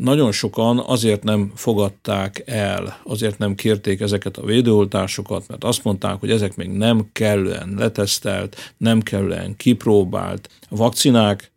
Nagyon 0.02 0.32
sokan 0.32 0.78
azért 0.78 1.23
nem 1.23 1.52
fogadták 1.54 2.42
el, 2.47 3.00
azért 3.04 3.38
nem 3.38 3.54
kérték 3.54 4.00
ezeket 4.00 4.37
a 4.37 4.44
védőoltásokat, 4.44 5.49
mert 5.49 5.64
azt 5.64 5.85
mondták, 5.85 6.21
hogy 6.21 6.30
ezek 6.30 6.56
még 6.56 6.68
nem 6.68 7.09
kellően 7.12 7.75
letesztelt, 7.78 8.75
nem 8.76 9.00
kellően 9.00 9.56
kipróbált 9.56 10.49
vakcinák, 10.68 11.52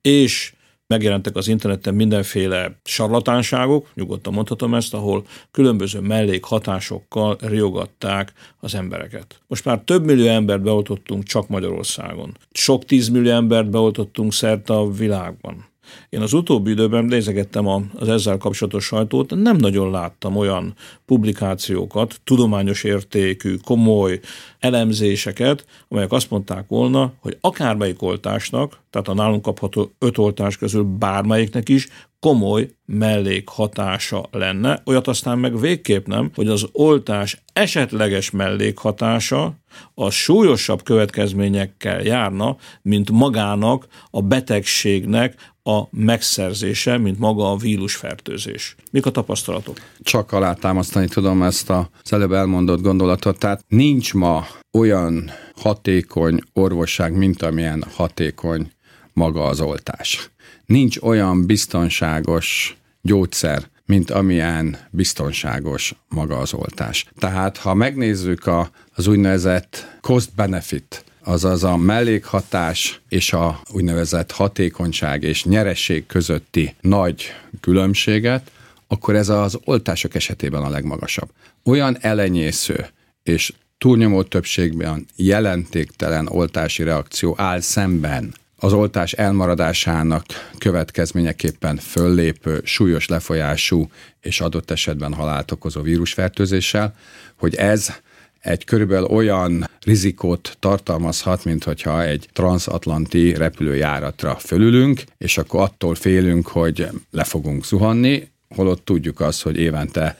és 0.00 0.52
megjelentek 0.86 1.36
az 1.36 1.48
interneten 1.48 1.94
mindenféle 1.94 2.78
sarlatánságok, 2.84 3.90
nyugodtan 3.94 4.32
mondhatom 4.32 4.74
ezt, 4.74 4.94
ahol 4.94 5.24
különböző 5.50 6.00
mellékhatásokkal 6.00 7.36
riogatták 7.40 8.32
az 8.60 8.74
embereket. 8.74 9.40
Most 9.46 9.64
már 9.64 9.80
több 9.80 10.04
millió 10.04 10.26
embert 10.26 10.62
beoltottunk 10.62 11.22
csak 11.22 11.48
Magyarországon. 11.48 12.36
Sok 12.52 12.84
tízmillió 12.84 13.32
embert 13.32 13.70
beoltottunk 13.70 14.32
szerte 14.32 14.74
a 14.74 14.90
világban. 14.90 15.74
Én 16.08 16.20
az 16.20 16.32
utóbbi 16.32 16.70
időben 16.70 17.04
nézegettem 17.04 17.66
az 17.98 18.08
ezzel 18.08 18.36
kapcsolatos 18.36 18.84
sajtót, 18.84 19.34
nem 19.34 19.56
nagyon 19.56 19.90
láttam 19.90 20.36
olyan 20.36 20.74
publikációkat, 21.04 22.20
tudományos 22.24 22.84
értékű, 22.84 23.56
komoly 23.64 24.20
elemzéseket, 24.58 25.66
amelyek 25.88 26.12
azt 26.12 26.30
mondták 26.30 26.68
volna, 26.68 27.12
hogy 27.20 27.38
akármelyik 27.40 28.02
oltásnak, 28.02 28.78
tehát 28.90 29.08
a 29.08 29.14
nálunk 29.14 29.42
kapható 29.42 29.92
öt 29.98 30.18
oltás 30.18 30.56
közül 30.56 30.82
bármelyiknek 30.82 31.68
is 31.68 31.88
komoly 32.20 32.70
mellékhatása 32.86 34.28
lenne. 34.30 34.82
Olyat 34.84 35.08
aztán 35.08 35.38
meg 35.38 35.60
végképp 35.60 36.06
nem, 36.06 36.30
hogy 36.34 36.48
az 36.48 36.66
oltás 36.72 37.42
esetleges 37.52 38.30
mellékhatása 38.30 39.54
a 39.94 40.10
súlyosabb 40.10 40.82
következményekkel 40.82 42.02
járna, 42.02 42.56
mint 42.82 43.10
magának 43.10 43.86
a 44.10 44.22
betegségnek 44.22 45.54
a 45.66 45.88
megszerzése, 45.90 46.98
mint 46.98 47.18
maga 47.18 47.50
a 47.50 47.56
vírusfertőzés. 47.56 48.76
Mik 48.90 49.06
a 49.06 49.10
tapasztalatok? 49.10 49.76
Csak 50.02 50.32
alátámasztani 50.32 51.08
tudom 51.08 51.42
ezt 51.42 51.70
az 51.70 52.12
előbb 52.12 52.32
elmondott 52.32 52.82
gondolatot. 52.82 53.38
Tehát 53.38 53.64
nincs 53.68 54.14
ma 54.14 54.46
olyan 54.72 55.30
hatékony 55.56 56.40
orvosság, 56.52 57.16
mint 57.16 57.42
amilyen 57.42 57.84
hatékony 57.94 58.70
maga 59.12 59.44
az 59.44 59.60
oltás. 59.60 60.30
Nincs 60.66 60.98
olyan 60.98 61.46
biztonságos 61.46 62.76
gyógyszer, 63.02 63.62
mint 63.86 64.10
amilyen 64.10 64.76
biztonságos 64.90 65.94
maga 66.08 66.38
az 66.38 66.54
oltás. 66.54 67.06
Tehát, 67.18 67.56
ha 67.56 67.74
megnézzük 67.74 68.46
a, 68.46 68.70
az 68.94 69.06
úgynevezett 69.06 69.98
cost-benefit, 70.00 71.04
azaz 71.26 71.64
a 71.64 71.76
mellékhatás 71.76 73.00
és 73.08 73.32
a 73.32 73.60
úgynevezett 73.72 74.30
hatékonyság 74.32 75.22
és 75.22 75.44
nyeresség 75.44 76.06
közötti 76.06 76.74
nagy 76.80 77.32
különbséget, 77.60 78.50
akkor 78.86 79.14
ez 79.14 79.28
az 79.28 79.58
oltások 79.64 80.14
esetében 80.14 80.62
a 80.62 80.68
legmagasabb. 80.68 81.30
Olyan 81.64 81.96
elenyésző 82.00 82.86
és 83.22 83.52
túlnyomó 83.78 84.22
többségben 84.22 85.06
jelentéktelen 85.16 86.26
oltási 86.28 86.82
reakció 86.82 87.34
áll 87.38 87.60
szemben 87.60 88.34
az 88.56 88.72
oltás 88.72 89.12
elmaradásának 89.12 90.24
következményeképpen 90.58 91.76
föllépő, 91.76 92.60
súlyos 92.64 93.08
lefolyású 93.08 93.90
és 94.20 94.40
adott 94.40 94.70
esetben 94.70 95.14
halált 95.14 95.50
okozó 95.50 95.80
vírusfertőzéssel, 95.80 96.94
hogy 97.36 97.54
ez 97.54 98.00
egy 98.46 98.64
körülbelül 98.64 99.06
olyan 99.06 99.70
rizikót 99.84 100.56
tartalmazhat, 100.60 101.44
mint 101.44 101.64
hogyha 101.64 102.04
egy 102.04 102.28
transatlanti 102.32 103.34
repülőjáratra 103.34 104.34
fölülünk, 104.34 105.02
és 105.18 105.38
akkor 105.38 105.60
attól 105.60 105.94
félünk, 105.94 106.46
hogy 106.46 106.88
le 107.10 107.24
fogunk 107.24 107.64
zuhanni, 107.64 108.28
holott 108.48 108.84
tudjuk 108.84 109.20
azt, 109.20 109.42
hogy 109.42 109.56
évente 109.56 110.18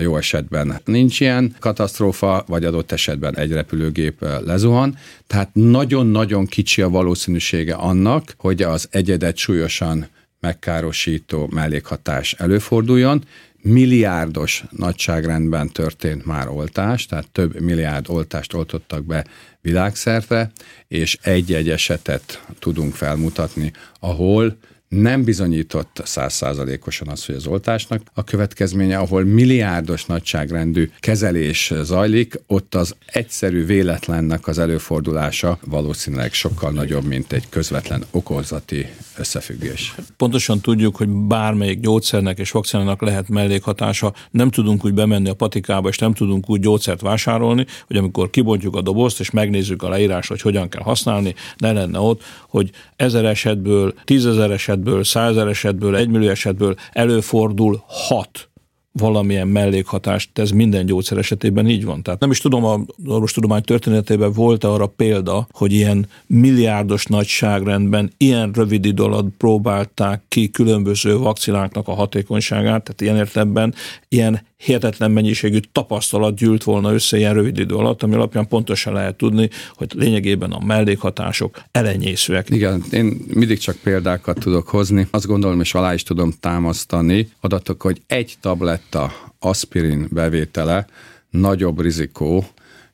jó 0.00 0.16
esetben 0.16 0.80
nincs 0.84 1.20
ilyen 1.20 1.56
katasztrófa, 1.58 2.44
vagy 2.46 2.64
adott 2.64 2.92
esetben 2.92 3.36
egy 3.36 3.52
repülőgép 3.52 4.26
lezuhan. 4.44 4.96
Tehát 5.26 5.50
nagyon-nagyon 5.52 6.46
kicsi 6.46 6.82
a 6.82 6.88
valószínűsége 6.88 7.74
annak, 7.74 8.34
hogy 8.36 8.62
az 8.62 8.88
egyedet 8.90 9.36
súlyosan 9.36 10.08
megkárosító 10.40 11.48
mellékhatás 11.52 12.32
előforduljon, 12.32 13.24
milliárdos 13.62 14.64
nagyságrendben 14.70 15.68
történt 15.68 16.24
már 16.24 16.48
oltás, 16.48 17.06
tehát 17.06 17.30
több 17.32 17.60
milliárd 17.60 18.08
oltást 18.08 18.54
oltottak 18.54 19.04
be 19.04 19.24
világszerte, 19.60 20.50
és 20.88 21.18
egy-egy 21.22 21.70
esetet 21.70 22.44
tudunk 22.58 22.94
felmutatni, 22.94 23.72
ahol 24.00 24.56
nem 24.90 25.24
bizonyított 25.24 26.00
százszázalékosan 26.04 27.08
az, 27.08 27.26
hogy 27.26 27.34
az 27.34 27.46
oltásnak 27.46 28.00
a 28.14 28.24
következménye, 28.24 28.98
ahol 28.98 29.24
milliárdos 29.24 30.04
nagyságrendű 30.04 30.90
kezelés 31.00 31.72
zajlik, 31.82 32.40
ott 32.46 32.74
az 32.74 32.94
egyszerű 33.06 33.64
véletlennek 33.64 34.46
az 34.46 34.58
előfordulása 34.58 35.58
valószínűleg 35.66 36.32
sokkal 36.32 36.70
nagyobb, 36.70 37.04
mint 37.04 37.32
egy 37.32 37.48
közvetlen 37.48 38.04
okozati 38.10 38.86
összefüggés. 39.18 39.94
Pontosan 40.16 40.60
tudjuk, 40.60 40.96
hogy 40.96 41.08
bármelyik 41.08 41.80
gyógyszernek 41.80 42.38
és 42.38 42.50
vakcinának 42.50 43.02
lehet 43.02 43.28
mellékhatása, 43.28 44.14
nem 44.30 44.50
tudunk 44.50 44.84
úgy 44.84 44.94
bemenni 44.94 45.28
a 45.28 45.34
patikába, 45.34 45.88
és 45.88 45.98
nem 45.98 46.14
tudunk 46.14 46.50
úgy 46.50 46.60
gyógyszert 46.60 47.00
vásárolni, 47.00 47.66
hogy 47.86 47.96
amikor 47.96 48.30
kibontjuk 48.30 48.76
a 48.76 48.82
dobozt, 48.82 49.20
és 49.20 49.30
megnézzük 49.30 49.82
a 49.82 49.88
leírás, 49.88 50.28
hogy 50.28 50.40
hogyan 50.40 50.68
kell 50.68 50.82
használni, 50.82 51.34
ne 51.56 51.72
lenne 51.72 51.98
ott, 51.98 52.22
hogy 52.48 52.70
ezer 52.96 53.24
esetből, 53.24 53.94
tízezer 54.04 54.50
esetből, 54.50 54.78
százezer 55.02 55.46
esetből, 55.46 55.96
egymillió 55.96 56.28
esetből 56.28 56.74
előfordul 56.92 57.82
hat 57.86 58.50
valamilyen 58.92 59.48
mellékhatást, 59.48 60.38
ez 60.38 60.50
minden 60.50 60.86
gyógyszer 60.86 61.18
esetében 61.18 61.68
így 61.68 61.84
van. 61.84 62.02
Tehát 62.02 62.20
nem 62.20 62.30
is 62.30 62.38
tudom, 62.38 62.64
a 62.64 62.80
orvostudomány 63.06 63.62
történetében 63.62 64.32
volt-e 64.32 64.68
arra 64.68 64.86
példa, 64.86 65.46
hogy 65.50 65.72
ilyen 65.72 66.06
milliárdos 66.26 67.04
nagyságrendben 67.04 68.12
ilyen 68.16 68.50
rövid 68.52 68.84
idő 68.84 69.02
alatt 69.02 69.36
próbálták 69.38 70.22
ki 70.28 70.50
különböző 70.50 71.18
vakcináknak 71.18 71.88
a 71.88 71.94
hatékonyságát, 71.94 72.82
tehát 72.82 73.00
ilyen 73.00 73.16
értelemben 73.16 73.74
ilyen 74.08 74.48
hihetetlen 74.60 75.10
mennyiségű 75.10 75.58
tapasztalat 75.72 76.34
gyűlt 76.34 76.64
volna 76.64 76.92
össze 76.92 77.16
ilyen 77.16 77.34
rövid 77.34 77.58
idő 77.58 77.74
alatt, 77.74 78.02
ami 78.02 78.14
alapján 78.14 78.48
pontosan 78.48 78.92
lehet 78.92 79.16
tudni, 79.16 79.50
hogy 79.74 79.92
lényegében 79.94 80.50
a 80.50 80.64
mellékhatások 80.64 81.62
elenyészőek. 81.72 82.50
Igen, 82.50 82.84
én 82.90 83.20
mindig 83.34 83.58
csak 83.58 83.76
példákat 83.76 84.38
tudok 84.38 84.68
hozni. 84.68 85.06
Azt 85.10 85.26
gondolom, 85.26 85.60
és 85.60 85.74
alá 85.74 85.94
is 85.94 86.02
tudom 86.02 86.32
támasztani 86.40 87.28
adatok, 87.40 87.82
hogy 87.82 88.00
egy 88.06 88.34
tabletta 88.40 89.12
aspirin 89.38 90.08
bevétele 90.10 90.86
nagyobb 91.30 91.80
rizikó, 91.80 92.46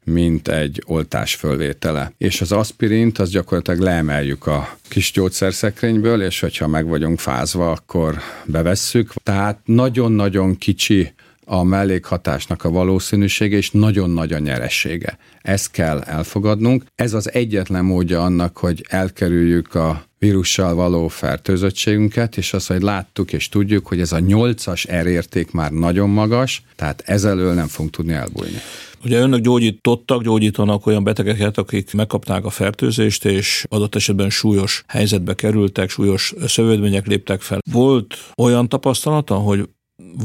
mint 0.04 0.48
egy 0.48 0.82
oltás 0.86 1.34
fölvétele. 1.34 2.12
És 2.18 2.40
az 2.40 2.52
aspirint 2.52 3.18
az 3.18 3.30
gyakorlatilag 3.30 3.80
leemeljük 3.80 4.46
a 4.46 4.76
kis 4.88 5.12
gyógyszerszekrényből, 5.12 6.22
és 6.22 6.40
hogyha 6.40 6.66
meg 6.66 6.86
vagyunk 6.86 7.18
fázva, 7.18 7.70
akkor 7.70 8.18
bevesszük. 8.44 9.12
Tehát 9.22 9.58
nagyon-nagyon 9.64 10.56
kicsi 10.56 11.12
a 11.48 11.62
mellékhatásnak 11.62 12.64
a 12.64 12.70
valószínűsége, 12.70 13.56
és 13.56 13.70
nagyon 13.70 14.10
nagy 14.10 14.32
a 14.32 14.38
nyeressége. 14.38 15.18
Ezt 15.42 15.70
kell 15.70 16.00
elfogadnunk. 16.00 16.84
Ez 16.94 17.12
az 17.12 17.32
egyetlen 17.32 17.84
módja 17.84 18.22
annak, 18.24 18.56
hogy 18.56 18.84
elkerüljük 18.88 19.74
a 19.74 20.04
vírussal 20.18 20.74
való 20.74 21.08
fertőzöttségünket, 21.08 22.36
és 22.36 22.52
az, 22.52 22.66
hogy 22.66 22.82
láttuk 22.82 23.32
és 23.32 23.48
tudjuk, 23.48 23.86
hogy 23.86 24.00
ez 24.00 24.12
a 24.12 24.18
nyolcas 24.18 24.86
R 25.02 25.06
érték 25.06 25.50
már 25.50 25.70
nagyon 25.70 26.10
magas, 26.10 26.62
tehát 26.76 27.02
ezelől 27.06 27.54
nem 27.54 27.66
fogunk 27.66 27.94
tudni 27.94 28.12
elbújni. 28.12 28.58
Ugye 29.04 29.18
önök 29.18 29.40
gyógyítottak, 29.40 30.22
gyógyítanak 30.22 30.86
olyan 30.86 31.04
betegeket, 31.04 31.58
akik 31.58 31.94
megkapták 31.94 32.44
a 32.44 32.50
fertőzést, 32.50 33.24
és 33.24 33.64
adott 33.68 33.94
esetben 33.94 34.30
súlyos 34.30 34.84
helyzetbe 34.86 35.34
kerültek, 35.34 35.90
súlyos 35.90 36.34
szövődmények 36.46 37.06
léptek 37.06 37.40
fel. 37.40 37.58
Volt 37.72 38.18
olyan 38.36 38.68
tapasztalata, 38.68 39.34
hogy 39.34 39.68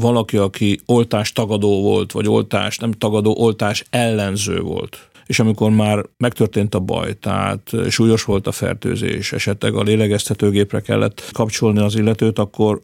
valaki, 0.00 0.36
aki 0.36 0.80
oltás 0.86 1.32
tagadó 1.32 1.82
volt, 1.82 2.12
vagy 2.12 2.28
oltás 2.28 2.78
nem 2.78 2.92
tagadó, 2.92 3.34
oltás 3.38 3.84
ellenző 3.90 4.60
volt, 4.60 5.10
és 5.26 5.38
amikor 5.38 5.70
már 5.70 6.04
megtörtént 6.16 6.74
a 6.74 6.80
baj, 6.80 7.18
tehát 7.18 7.70
súlyos 7.88 8.24
volt 8.24 8.46
a 8.46 8.52
fertőzés, 8.52 9.32
esetleg 9.32 9.74
a 9.74 9.82
lélegeztetőgépre 9.82 10.80
kellett 10.80 11.30
kapcsolni 11.32 11.78
az 11.78 11.94
illetőt, 11.94 12.38
akkor 12.38 12.82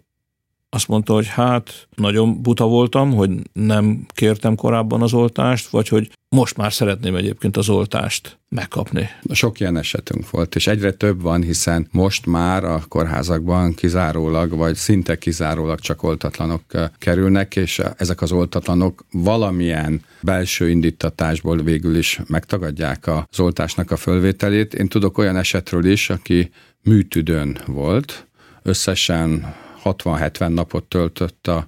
azt 0.70 0.88
mondta, 0.88 1.12
hogy 1.12 1.26
hát 1.26 1.88
nagyon 1.96 2.42
buta 2.42 2.66
voltam, 2.66 3.14
hogy 3.14 3.30
nem 3.52 4.06
kértem 4.08 4.54
korábban 4.54 5.02
az 5.02 5.12
oltást, 5.12 5.68
vagy 5.68 5.88
hogy 5.88 6.10
most 6.28 6.56
már 6.56 6.72
szeretném 6.72 7.14
egyébként 7.14 7.56
az 7.56 7.68
oltást 7.68 8.38
megkapni. 8.48 9.08
Sok 9.32 9.60
ilyen 9.60 9.76
esetünk 9.76 10.30
volt, 10.30 10.54
és 10.54 10.66
egyre 10.66 10.92
több 10.92 11.22
van, 11.22 11.42
hiszen 11.42 11.88
most 11.90 12.26
már 12.26 12.64
a 12.64 12.82
kórházakban 12.88 13.74
kizárólag, 13.74 14.56
vagy 14.56 14.74
szinte 14.74 15.18
kizárólag 15.18 15.78
csak 15.80 16.02
oltatlanok 16.02 16.62
kerülnek, 16.98 17.56
és 17.56 17.82
ezek 17.96 18.22
az 18.22 18.32
oltatlanok 18.32 19.04
valamilyen 19.12 20.02
belső 20.22 20.70
indítatásból 20.70 21.56
végül 21.56 21.96
is 21.96 22.20
megtagadják 22.26 23.06
az 23.06 23.40
oltásnak 23.40 23.90
a 23.90 23.96
fölvételét. 23.96 24.74
Én 24.74 24.88
tudok 24.88 25.18
olyan 25.18 25.36
esetről 25.36 25.84
is, 25.84 26.10
aki 26.10 26.50
műtüdőn 26.82 27.58
volt, 27.66 28.26
összesen 28.62 29.54
60-70 29.92 30.48
napot 30.48 30.84
töltött 30.84 31.48
a 31.48 31.66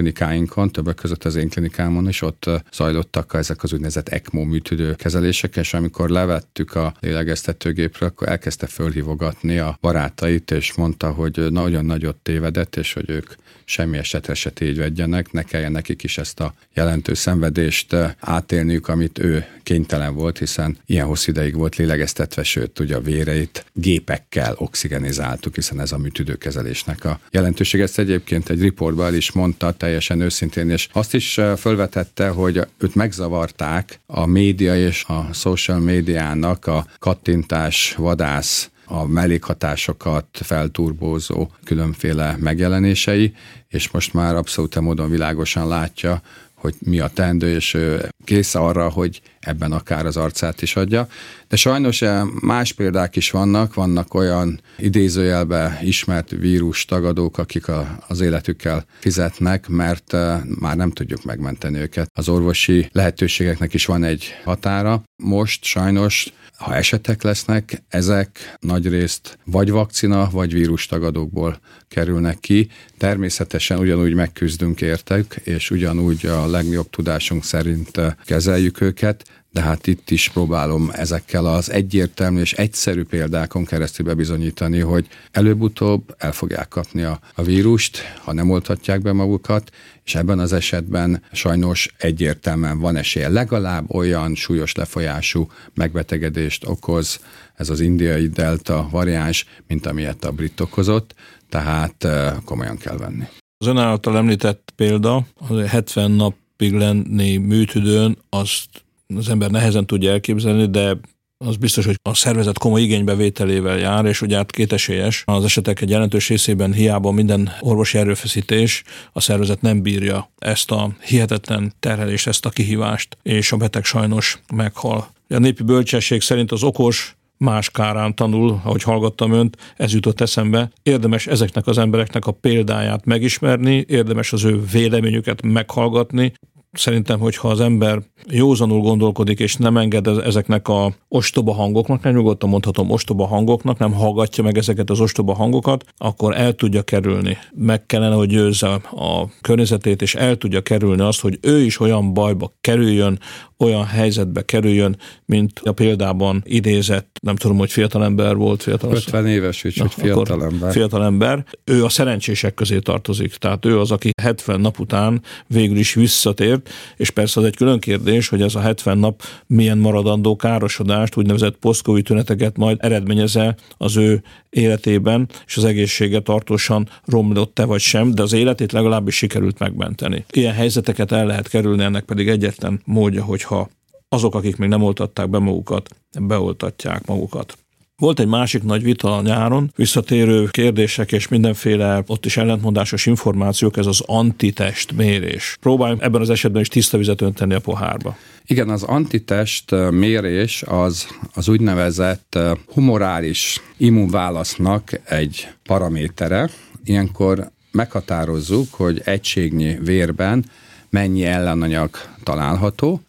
klinikáinkon, 0.00 0.70
többek 0.70 0.94
között 0.94 1.24
az 1.24 1.36
én 1.36 1.48
klinikámon 1.48 2.08
is, 2.08 2.22
ott 2.22 2.50
zajlottak 2.72 3.34
ezek 3.34 3.62
az 3.62 3.72
úgynevezett 3.72 4.08
ECMO 4.08 4.44
műtődő 4.44 4.94
kezelések, 4.94 5.56
és 5.56 5.74
amikor 5.74 6.08
levettük 6.08 6.74
a 6.74 6.94
lélegeztetőgépről, 7.00 8.08
akkor 8.08 8.28
elkezdte 8.28 8.66
fölhívogatni 8.66 9.58
a 9.58 9.78
barátait, 9.80 10.50
és 10.50 10.74
mondta, 10.74 11.10
hogy 11.10 11.46
nagyon 11.50 11.84
nagyot 11.84 12.16
tévedett, 12.16 12.76
és 12.76 12.92
hogy 12.92 13.10
ők 13.10 13.32
semmi 13.64 13.98
esetre 13.98 14.34
se 14.34 14.50
tévedjenek, 14.50 15.32
ne 15.32 15.42
kelljen 15.42 15.72
nekik 15.72 16.02
is 16.02 16.18
ezt 16.18 16.40
a 16.40 16.54
jelentős 16.74 17.18
szenvedést 17.18 17.96
átélniük, 18.18 18.88
amit 18.88 19.18
ő 19.18 19.44
kénytelen 19.62 20.14
volt, 20.14 20.38
hiszen 20.38 20.78
ilyen 20.86 21.06
hosszú 21.06 21.30
ideig 21.30 21.54
volt 21.54 21.76
lélegeztetve, 21.76 22.42
sőt, 22.42 22.78
ugye 22.78 22.96
a 22.96 23.00
véreit 23.00 23.64
gépekkel 23.72 24.54
oxigenizáltuk, 24.56 25.54
hiszen 25.54 25.80
ez 25.80 25.92
a 25.92 25.98
műtüdőkezelésnek 25.98 27.04
a 27.04 27.20
jelentőség. 27.30 27.80
Ezt 27.80 27.98
egyébként 27.98 28.48
egy 28.48 28.60
riportban 28.60 29.14
is 29.14 29.32
mondta, 29.32 29.72
teljesen 29.90 30.20
őszintén, 30.20 30.70
és 30.70 30.88
azt 30.92 31.14
is 31.14 31.40
felvetette, 31.56 32.28
hogy 32.28 32.66
őt 32.78 32.94
megzavarták 32.94 34.00
a 34.06 34.26
média 34.26 34.76
és 34.76 35.04
a 35.06 35.32
social 35.32 35.78
médiának 35.78 36.66
a 36.66 36.86
kattintás, 36.98 37.94
vadász 37.98 38.70
a 38.84 39.06
mellékhatásokat 39.06 40.26
felturbózó 40.32 41.50
különféle 41.64 42.36
megjelenései, 42.38 43.34
és 43.68 43.90
most 43.90 44.14
már 44.14 44.36
abszolút 44.36 44.80
módon 44.80 45.10
világosan 45.10 45.68
látja, 45.68 46.22
hogy 46.54 46.74
mi 46.78 47.00
a 47.00 47.08
tendő, 47.08 47.54
és 47.54 47.76
kész 48.24 48.54
arra, 48.54 48.88
hogy 48.88 49.20
ebben 49.40 49.72
akár 49.72 50.06
az 50.06 50.16
arcát 50.16 50.62
is 50.62 50.76
adja. 50.76 51.08
De 51.48 51.56
sajnos 51.56 52.02
eh, 52.02 52.22
más 52.40 52.72
példák 52.72 53.16
is 53.16 53.30
vannak, 53.30 53.74
vannak 53.74 54.14
olyan 54.14 54.60
idézőjelbe 54.78 55.78
ismert 55.82 56.30
vírus 56.30 56.84
tagadók, 56.84 57.38
akik 57.38 57.68
a, 57.68 57.98
az 58.08 58.20
életükkel 58.20 58.84
fizetnek, 58.98 59.68
mert 59.68 60.12
eh, 60.12 60.40
már 60.44 60.76
nem 60.76 60.90
tudjuk 60.90 61.24
megmenteni 61.24 61.78
őket. 61.78 62.10
Az 62.14 62.28
orvosi 62.28 62.88
lehetőségeknek 62.92 63.74
is 63.74 63.86
van 63.86 64.04
egy 64.04 64.34
határa. 64.44 65.02
Most 65.16 65.64
sajnos 65.64 66.32
ha 66.60 66.74
esetek 66.74 67.22
lesznek, 67.22 67.82
ezek 67.88 68.56
nagyrészt 68.58 69.38
vagy 69.44 69.70
vakcina, 69.70 70.28
vagy 70.30 70.52
vírus 70.52 70.86
tagadókból 70.86 71.60
kerülnek 71.88 72.40
ki. 72.40 72.68
Természetesen 72.98 73.78
ugyanúgy 73.78 74.14
megküzdünk 74.14 74.80
értek, 74.80 75.40
és 75.44 75.70
ugyanúgy 75.70 76.26
a 76.26 76.46
legjobb 76.46 76.90
tudásunk 76.90 77.44
szerint 77.44 77.96
eh, 77.96 78.12
kezeljük 78.24 78.80
őket, 78.80 79.29
de 79.52 79.60
hát 79.60 79.86
itt 79.86 80.10
is 80.10 80.28
próbálom 80.28 80.90
ezekkel 80.92 81.46
az 81.46 81.70
egyértelmű 81.70 82.40
és 82.40 82.52
egyszerű 82.52 83.04
példákon 83.04 83.64
keresztül 83.64 84.06
bebizonyítani, 84.06 84.78
hogy 84.78 85.06
előbb-utóbb 85.30 86.14
el 86.18 86.32
fogják 86.32 86.68
kapni 86.68 87.02
a, 87.02 87.20
a 87.34 87.42
vírust, 87.42 87.98
ha 88.24 88.32
nem 88.32 88.50
oltatják 88.50 89.02
be 89.02 89.12
magukat, 89.12 89.70
és 90.04 90.14
ebben 90.14 90.38
az 90.38 90.52
esetben 90.52 91.22
sajnos 91.32 91.94
egyértelműen 91.98 92.78
van 92.78 92.96
esélye. 92.96 93.28
Legalább 93.28 93.94
olyan 93.94 94.34
súlyos 94.34 94.74
lefolyású 94.74 95.50
megbetegedést 95.74 96.66
okoz 96.66 97.20
ez 97.54 97.70
az 97.70 97.80
indiai 97.80 98.28
delta 98.28 98.88
variáns, 98.90 99.46
mint 99.66 99.86
amilyet 99.86 100.24
a 100.24 100.32
brit 100.32 100.60
okozott, 100.60 101.14
tehát 101.48 102.04
eh, 102.04 102.34
komolyan 102.44 102.76
kell 102.76 102.96
venni. 102.96 103.24
Az 103.58 103.66
ön 103.66 103.76
által 103.76 104.16
említett 104.16 104.72
példa, 104.76 105.26
az 105.48 105.66
70 105.66 106.10
napig 106.10 106.72
lenni 106.72 107.36
műtüdőn, 107.36 108.18
azt 108.28 108.68
az 109.16 109.28
ember 109.28 109.50
nehezen 109.50 109.86
tudja 109.86 110.10
elképzelni, 110.10 110.66
de 110.66 110.98
az 111.44 111.56
biztos, 111.56 111.84
hogy 111.84 111.98
a 112.02 112.14
szervezet 112.14 112.58
komoly 112.58 112.82
igénybevételével 112.82 113.78
jár, 113.78 114.04
és 114.04 114.22
ugye 114.22 114.36
át 114.36 114.50
kétesélyes. 114.50 115.22
Az 115.26 115.44
esetek 115.44 115.80
egy 115.80 115.90
jelentős 115.90 116.28
részében 116.28 116.72
hiába 116.72 117.10
minden 117.10 117.50
orvosi 117.60 117.98
erőfeszítés, 117.98 118.82
a 119.12 119.20
szervezet 119.20 119.60
nem 119.60 119.82
bírja 119.82 120.30
ezt 120.38 120.70
a 120.70 120.90
hihetetlen 121.04 121.72
terhelést, 121.80 122.26
ezt 122.26 122.46
a 122.46 122.50
kihívást, 122.50 123.16
és 123.22 123.52
a 123.52 123.56
beteg 123.56 123.84
sajnos 123.84 124.42
meghal. 124.54 125.08
A 125.28 125.38
népi 125.38 125.62
bölcsesség 125.62 126.20
szerint 126.20 126.52
az 126.52 126.62
okos 126.62 127.14
más 127.36 127.70
kárán 127.70 128.14
tanul, 128.14 128.60
ahogy 128.64 128.82
hallgattam 128.82 129.32
önt, 129.32 129.56
ez 129.76 129.92
jutott 129.92 130.20
eszembe. 130.20 130.70
Érdemes 130.82 131.26
ezeknek 131.26 131.66
az 131.66 131.78
embereknek 131.78 132.26
a 132.26 132.32
példáját 132.32 133.04
megismerni, 133.04 133.84
érdemes 133.88 134.32
az 134.32 134.44
ő 134.44 134.60
véleményüket 134.72 135.42
meghallgatni, 135.42 136.32
Szerintem, 136.72 137.18
hogyha 137.18 137.48
az 137.48 137.60
ember 137.60 138.02
józanul 138.28 138.80
gondolkodik, 138.80 139.38
és 139.38 139.56
nem 139.56 139.76
enged 139.76 140.06
ezeknek 140.06 140.68
a 140.68 140.92
ostoba 141.08 141.52
hangoknak, 141.52 142.02
nem 142.02 142.14
nyugodtan 142.14 142.48
mondhatom 142.48 142.90
ostoba 142.90 143.26
hangoknak, 143.26 143.78
nem 143.78 143.92
hallgatja 143.92 144.44
meg 144.44 144.58
ezeket 144.58 144.90
az 144.90 145.00
ostoba 145.00 145.34
hangokat, 145.34 145.84
akkor 145.96 146.36
el 146.36 146.52
tudja 146.52 146.82
kerülni. 146.82 147.38
Meg 147.54 147.86
kellene, 147.86 148.14
hogy 148.14 148.28
győzze 148.28 148.68
a 148.90 149.28
környezetét, 149.40 150.02
és 150.02 150.14
el 150.14 150.36
tudja 150.36 150.60
kerülni 150.60 151.02
azt, 151.02 151.20
hogy 151.20 151.38
ő 151.42 151.60
is 151.60 151.80
olyan 151.80 152.14
bajba 152.14 152.52
kerüljön, 152.60 153.18
olyan 153.60 153.84
helyzetbe 153.84 154.42
kerüljön, 154.42 154.96
mint 155.24 155.60
a 155.64 155.72
példában 155.72 156.42
idézett, 156.46 157.18
nem 157.22 157.36
tudom, 157.36 157.56
hogy 157.56 157.72
fiatalember 157.72 158.36
volt, 158.36 158.62
fiatal 158.62 158.94
50 158.94 159.26
éves, 159.26 159.64
és 159.64 159.78
hogy 159.78 159.92
fiatalember. 159.92 160.72
Fiatalember. 160.72 161.44
Ő 161.64 161.84
a 161.84 161.88
szerencsések 161.88 162.54
közé 162.54 162.78
tartozik. 162.78 163.34
Tehát 163.34 163.64
ő 163.64 163.78
az, 163.78 163.90
aki 163.90 164.10
70 164.22 164.60
nap 164.60 164.78
után 164.78 165.22
végül 165.46 165.76
is 165.76 165.94
visszatért, 165.94 166.70
és 166.96 167.10
persze 167.10 167.40
az 167.40 167.46
egy 167.46 167.56
külön 167.56 167.78
kérdés, 167.78 168.28
hogy 168.28 168.42
ez 168.42 168.54
a 168.54 168.60
70 168.60 168.98
nap 168.98 169.22
milyen 169.46 169.78
maradandó 169.78 170.36
károsodást, 170.36 171.16
úgynevezett 171.16 171.56
posztcovid 171.56 172.04
tüneteket 172.04 172.56
majd 172.56 172.76
eredményeze 172.80 173.56
az 173.76 173.96
ő 173.96 174.22
életében, 174.50 175.28
és 175.46 175.56
az 175.56 175.64
egészsége 175.64 176.20
tartósan 176.20 176.88
romlott-e 177.04 177.64
vagy 177.64 177.80
sem, 177.80 178.10
de 178.10 178.22
az 178.22 178.32
életét 178.32 178.72
legalábbis 178.72 179.16
sikerült 179.16 179.58
megmenteni. 179.58 180.24
Ilyen 180.30 180.54
helyzeteket 180.54 181.12
el 181.12 181.26
lehet 181.26 181.48
kerülni, 181.48 181.82
ennek 181.82 182.04
pedig 182.04 182.28
egyetlen 182.28 182.80
módja, 182.84 183.24
hogyha 183.24 183.68
azok, 184.08 184.34
akik 184.34 184.56
még 184.56 184.68
nem 184.68 184.82
oltatták 184.82 185.28
be 185.28 185.38
magukat, 185.38 185.88
beoltatják 186.20 187.06
magukat. 187.06 187.58
Volt 188.00 188.20
egy 188.20 188.26
másik 188.26 188.62
nagy 188.62 188.82
vita 188.82 189.16
a 189.16 189.22
nyáron, 189.22 189.72
visszatérő 189.76 190.48
kérdések 190.50 191.12
és 191.12 191.28
mindenféle 191.28 192.02
ott 192.06 192.26
is 192.26 192.36
ellentmondásos 192.36 193.06
információk, 193.06 193.76
ez 193.76 193.86
az 193.86 194.02
antitest 194.06 194.92
mérés. 194.92 195.56
Próbáljunk 195.60 196.02
ebben 196.02 196.20
az 196.20 196.30
esetben 196.30 196.60
is 196.60 196.68
tiszta 196.68 196.98
vizet 196.98 197.20
önteni 197.20 197.54
a 197.54 197.60
pohárba. 197.60 198.16
Igen, 198.46 198.68
az 198.68 198.82
antitest 198.82 199.74
mérés 199.90 200.62
az 200.66 201.06
az 201.34 201.48
úgynevezett 201.48 202.38
humorális 202.72 203.60
immunválasznak 203.76 205.00
egy 205.04 205.48
paramétere. 205.62 206.50
Ilyenkor 206.84 207.50
meghatározzuk, 207.72 208.74
hogy 208.74 209.02
egységnyi 209.04 209.78
vérben 209.84 210.44
mennyi 210.90 211.24
ellenanyag 211.24 211.90
található, 212.22 213.00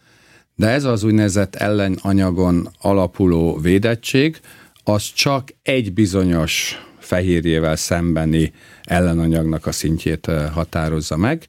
de 0.54 0.68
ez 0.68 0.84
az 0.84 1.04
úgynevezett 1.04 1.54
ellenanyagon 1.54 2.68
alapuló 2.80 3.58
védettség, 3.62 4.40
az 4.84 5.12
csak 5.12 5.54
egy 5.62 5.92
bizonyos 5.92 6.78
fehérjével 6.98 7.76
szembeni 7.76 8.52
ellenanyagnak 8.82 9.66
a 9.66 9.72
szintjét 9.72 10.30
határozza 10.52 11.16
meg. 11.16 11.46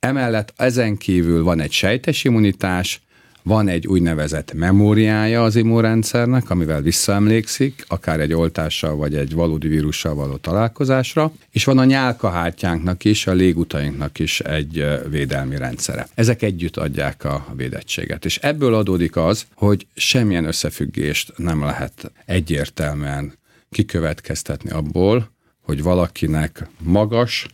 Emellett 0.00 0.52
ezen 0.56 0.96
kívül 0.96 1.42
van 1.42 1.60
egy 1.60 1.72
sejtes 1.72 2.24
immunitás, 2.24 3.02
van 3.44 3.68
egy 3.68 3.86
úgynevezett 3.86 4.52
memóriája 4.52 5.42
az 5.42 5.56
immunrendszernek, 5.56 6.50
amivel 6.50 6.80
visszaemlékszik, 6.80 7.84
akár 7.88 8.20
egy 8.20 8.32
oltással 8.32 8.96
vagy 8.96 9.14
egy 9.14 9.34
valódi 9.34 9.68
vírussal 9.68 10.14
való 10.14 10.36
találkozásra, 10.36 11.32
és 11.50 11.64
van 11.64 11.78
a 11.78 11.84
nyálkahártyánknak 11.84 13.04
is, 13.04 13.26
a 13.26 13.32
légutainknak 13.32 14.18
is 14.18 14.40
egy 14.40 14.84
védelmi 15.10 15.56
rendszere. 15.56 16.08
Ezek 16.14 16.42
együtt 16.42 16.76
adják 16.76 17.24
a 17.24 17.46
védettséget. 17.56 18.24
És 18.24 18.38
ebből 18.38 18.74
adódik 18.74 19.16
az, 19.16 19.46
hogy 19.54 19.86
semmilyen 19.94 20.44
összefüggést 20.44 21.32
nem 21.36 21.60
lehet 21.62 22.12
egyértelműen 22.24 23.32
kikövetkeztetni 23.70 24.70
abból, 24.70 25.30
hogy 25.60 25.82
valakinek 25.82 26.68
magas 26.78 27.46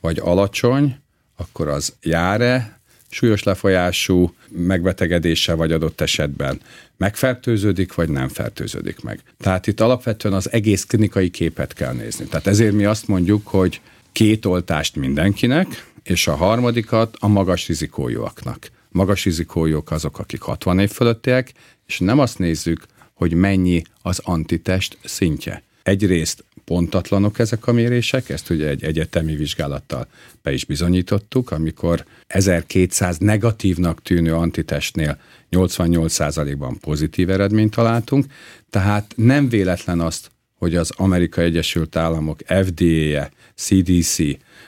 vagy 0.00 0.18
alacsony, 0.18 0.96
akkor 1.36 1.68
az 1.68 1.94
jár-e 2.02 2.80
súlyos 3.12 3.42
lefolyású 3.42 4.34
megbetegedése 4.48 5.54
vagy 5.54 5.72
adott 5.72 6.00
esetben 6.00 6.60
megfertőződik, 6.96 7.94
vagy 7.94 8.08
nem 8.08 8.28
fertőződik 8.28 9.02
meg. 9.02 9.20
Tehát 9.38 9.66
itt 9.66 9.80
alapvetően 9.80 10.34
az 10.34 10.52
egész 10.52 10.84
klinikai 10.84 11.30
képet 11.30 11.72
kell 11.72 11.92
nézni. 11.92 12.24
Tehát 12.24 12.46
ezért 12.46 12.72
mi 12.72 12.84
azt 12.84 13.08
mondjuk, 13.08 13.46
hogy 13.46 13.80
két 14.12 14.44
oltást 14.44 14.96
mindenkinek, 14.96 15.86
és 16.02 16.26
a 16.26 16.34
harmadikat 16.34 17.16
a 17.18 17.28
magas 17.28 17.66
rizikójúaknak. 17.66 18.70
Magas 18.88 19.24
rizikójuk 19.24 19.90
azok, 19.90 20.18
akik 20.18 20.40
60 20.40 20.78
év 20.78 20.90
fölöttiek, 20.90 21.52
és 21.86 21.98
nem 21.98 22.18
azt 22.18 22.38
nézzük, 22.38 22.84
hogy 23.14 23.32
mennyi 23.32 23.82
az 24.02 24.20
antitest 24.24 24.98
szintje. 25.04 25.62
Egyrészt 25.82 26.44
pontatlanok 26.64 27.38
ezek 27.38 27.66
a 27.66 27.72
mérések, 27.72 28.28
ezt 28.28 28.50
ugye 28.50 28.68
egy 28.68 28.84
egyetemi 28.84 29.34
vizsgálattal 29.34 30.06
be 30.42 30.52
is 30.52 30.64
bizonyítottuk, 30.64 31.50
amikor 31.50 32.04
1200 32.26 33.18
negatívnak 33.18 34.02
tűnő 34.02 34.34
antitestnél 34.34 35.18
88%-ban 35.50 36.78
pozitív 36.78 37.30
eredményt 37.30 37.74
találtunk, 37.74 38.26
tehát 38.70 39.12
nem 39.16 39.48
véletlen 39.48 40.00
azt, 40.00 40.30
hogy 40.58 40.76
az 40.76 40.92
Amerika 40.96 41.40
Egyesült 41.40 41.96
Államok 41.96 42.40
FDA-je, 42.46 43.30
CDC, 43.54 44.18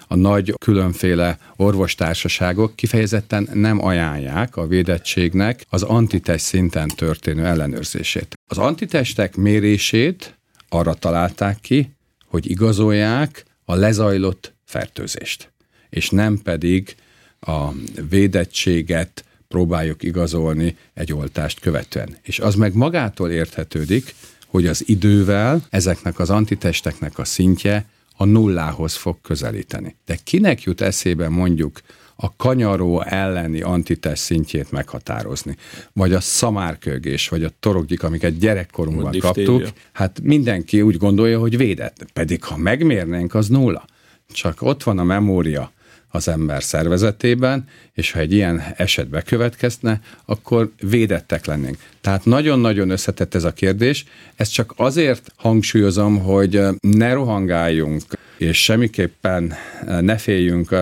a 0.09 0.14
nagy 0.14 0.55
különféle 0.59 1.38
orvostársaságok 1.57 2.77
kifejezetten 2.77 3.48
nem 3.53 3.85
ajánlják 3.85 4.57
a 4.57 4.66
védettségnek 4.66 5.64
az 5.68 5.83
antitest 5.83 6.44
szinten 6.44 6.88
történő 6.88 7.44
ellenőrzését. 7.44 8.35
Az 8.50 8.59
antitestek 8.59 9.37
mérését 9.37 10.38
arra 10.75 10.95
találták 10.95 11.61
ki, 11.61 11.91
hogy 12.27 12.51
igazolják 12.51 13.45
a 13.65 13.75
lezajlott 13.75 14.55
fertőzést, 14.65 15.53
és 15.91 16.11
nem 16.11 16.39
pedig 16.39 16.95
a 17.41 17.69
védettséget 18.09 19.25
próbáljuk 19.49 20.03
igazolni 20.03 20.77
egy 20.95 21.13
oltást 21.13 21.61
követően. 21.61 22.17
És 22.23 22.39
az 22.39 22.55
meg 22.55 22.75
magától 22.75 23.31
érthetődik, 23.31 24.15
hogy 24.47 24.67
az 24.67 24.89
idővel 24.89 25.67
ezeknek 25.71 26.19
az 26.19 26.31
antitesteknek 26.31 27.19
a 27.19 27.25
szintje 27.25 27.87
a 28.17 28.25
nullához 28.25 28.95
fog 28.95 29.17
közelíteni. 29.23 29.97
De 30.05 30.19
kinek 30.25 30.63
jut 30.63 30.81
eszébe 30.81 31.29
mondjuk 31.29 31.81
a 32.16 32.37
kanyaró 32.37 33.03
elleni 33.03 33.61
antitest 33.61 34.22
szintjét 34.22 34.70
meghatározni, 34.70 35.57
vagy 35.92 36.12
a 36.12 36.20
szamárkögés, 36.20 37.29
vagy 37.29 37.44
a 37.44 37.50
torokgyik, 37.61 38.03
amiket 38.03 38.38
gyerekkorunkban 38.38 39.18
kaptuk, 39.18 39.68
hát 39.92 40.20
mindenki 40.22 40.83
úgy 40.83 40.96
gondolja, 40.96 41.38
hogy 41.38 41.57
védett. 41.57 42.07
Pedig 42.12 42.44
ha 42.44 42.57
megmérnénk, 42.57 43.35
az 43.35 43.48
nulla. 43.48 43.85
Csak 44.33 44.62
ott 44.62 44.83
van 44.83 44.98
a 44.98 45.05
memória 45.05 45.72
az 46.09 46.29
ember 46.29 46.62
szervezetében, 46.62 47.68
és 47.92 48.11
ha 48.11 48.18
egy 48.18 48.33
ilyen 48.33 48.62
eset 48.77 49.09
bekövetkezne, 49.09 50.00
akkor 50.24 50.72
védettek 50.81 51.46
lennénk. 51.46 51.77
Tehát 52.00 52.24
nagyon-nagyon 52.24 52.90
összetett 52.90 53.35
ez 53.35 53.44
a 53.44 53.53
kérdés. 53.53 54.05
Ezt 54.37 54.53
csak 54.53 54.72
azért 54.77 55.33
hangsúlyozom, 55.37 56.18
hogy 56.18 56.61
ne 56.81 57.12
rohangáljunk, 57.12 58.03
és 58.38 58.62
semmiképpen 58.62 59.55
ne 60.00 60.16
féljünk 60.16 60.74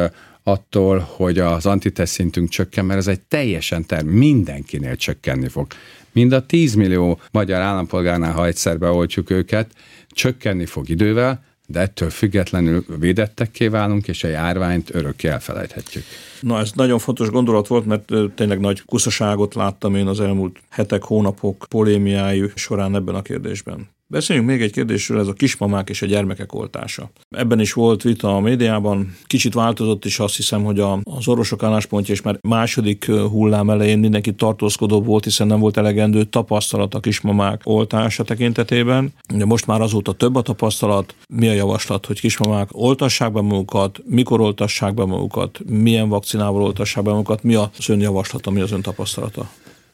attól, 0.43 1.09
hogy 1.11 1.39
az 1.39 1.67
antitest 1.67 2.13
szintünk 2.13 2.49
csökken, 2.49 2.85
mert 2.85 2.99
ez 2.99 3.07
egy 3.07 3.21
teljesen 3.21 3.87
term, 3.87 4.09
mindenkinél 4.09 4.97
csökkenni 4.97 5.49
fog. 5.49 5.67
Mind 6.13 6.33
a 6.33 6.47
10 6.47 6.75
millió 6.75 7.21
magyar 7.31 7.61
állampolgárnál, 7.61 8.33
ha 8.33 8.47
egyszer 8.47 8.79
beoltjuk 8.79 9.31
őket, 9.31 9.75
csökkenni 10.09 10.67
fog 10.67 10.89
idővel, 10.89 11.45
de 11.67 11.81
ettől 11.81 12.11
függetlenül 12.11 12.85
védettekké 12.99 13.69
válunk, 13.69 14.09
és 14.09 14.25
a 14.25 14.29
járványt 14.29 14.95
örökké 14.95 15.29
elfelejthetjük. 15.29 16.05
Na, 16.41 16.59
ez 16.59 16.71
nagyon 16.75 16.99
fontos 16.99 17.31
gondolat 17.31 17.67
volt, 17.67 17.87
mert 17.87 18.13
tényleg 18.35 18.61
nagy 18.61 18.83
kuszaságot 18.85 19.55
láttam 19.55 19.95
én 19.95 20.07
az 20.07 20.21
elmúlt 20.21 20.59
hetek, 20.69 21.03
hónapok 21.03 21.67
polémiájú 21.69 22.47
során 22.55 22.95
ebben 22.95 23.15
a 23.15 23.23
kérdésben. 23.23 23.89
Beszéljünk 24.13 24.49
még 24.49 24.63
egy 24.63 24.73
kérdésről, 24.73 25.21
ez 25.21 25.27
a 25.27 25.33
kismamák 25.33 25.89
és 25.89 26.03
a 26.03 26.07
gyermekek 26.07 26.55
oltása. 26.55 27.11
Ebben 27.31 27.61
is 27.61 27.73
volt 27.73 28.03
vita 28.03 28.37
a 28.37 28.41
médiában, 28.41 29.17
kicsit 29.25 29.55
változott 29.55 30.05
is 30.05 30.19
azt 30.19 30.37
hiszem, 30.37 30.65
hogy 30.65 30.81
a, 30.81 31.01
az 31.05 31.29
orvosok 31.29 31.63
álláspontja 31.63 32.15
és 32.15 32.23
már 32.23 32.39
második 32.41 33.05
hullám 33.05 33.71
elején 33.71 33.99
mindenki 33.99 34.35
tartózkodó 34.35 35.03
volt, 35.03 35.25
hiszen 35.25 35.47
nem 35.47 35.61
volt 35.61 35.77
elegendő 35.77 36.25
tapasztalat 36.25 36.95
a 36.95 37.01
kismamák 37.01 37.61
oltása 37.65 38.25
tekintetében. 38.25 39.13
De 39.35 39.45
most 39.45 39.67
már 39.67 39.81
azóta 39.81 40.13
több 40.13 40.37
a 40.37 40.43
tapasztalat. 40.43 41.15
Mi 41.29 41.49
a 41.49 41.53
javaslat, 41.53 42.07
hogy 42.07 42.21
kismamák 42.21 42.69
oltassák 42.73 43.33
be 43.33 43.41
magukat, 43.41 44.03
mikor 44.05 44.41
oltassák 44.41 44.95
be 44.95 45.05
magukat, 45.05 45.61
milyen 45.69 46.09
vakcinával 46.09 46.63
oltassák 46.63 47.05
be 47.05 47.11
magukat, 47.11 47.43
mi 47.43 47.55
az 47.55 47.89
ön 47.89 48.01
javaslata, 48.01 48.51
mi 48.51 48.61
az 48.61 48.73
ön 48.73 48.83
tapasztalata? 48.83 49.51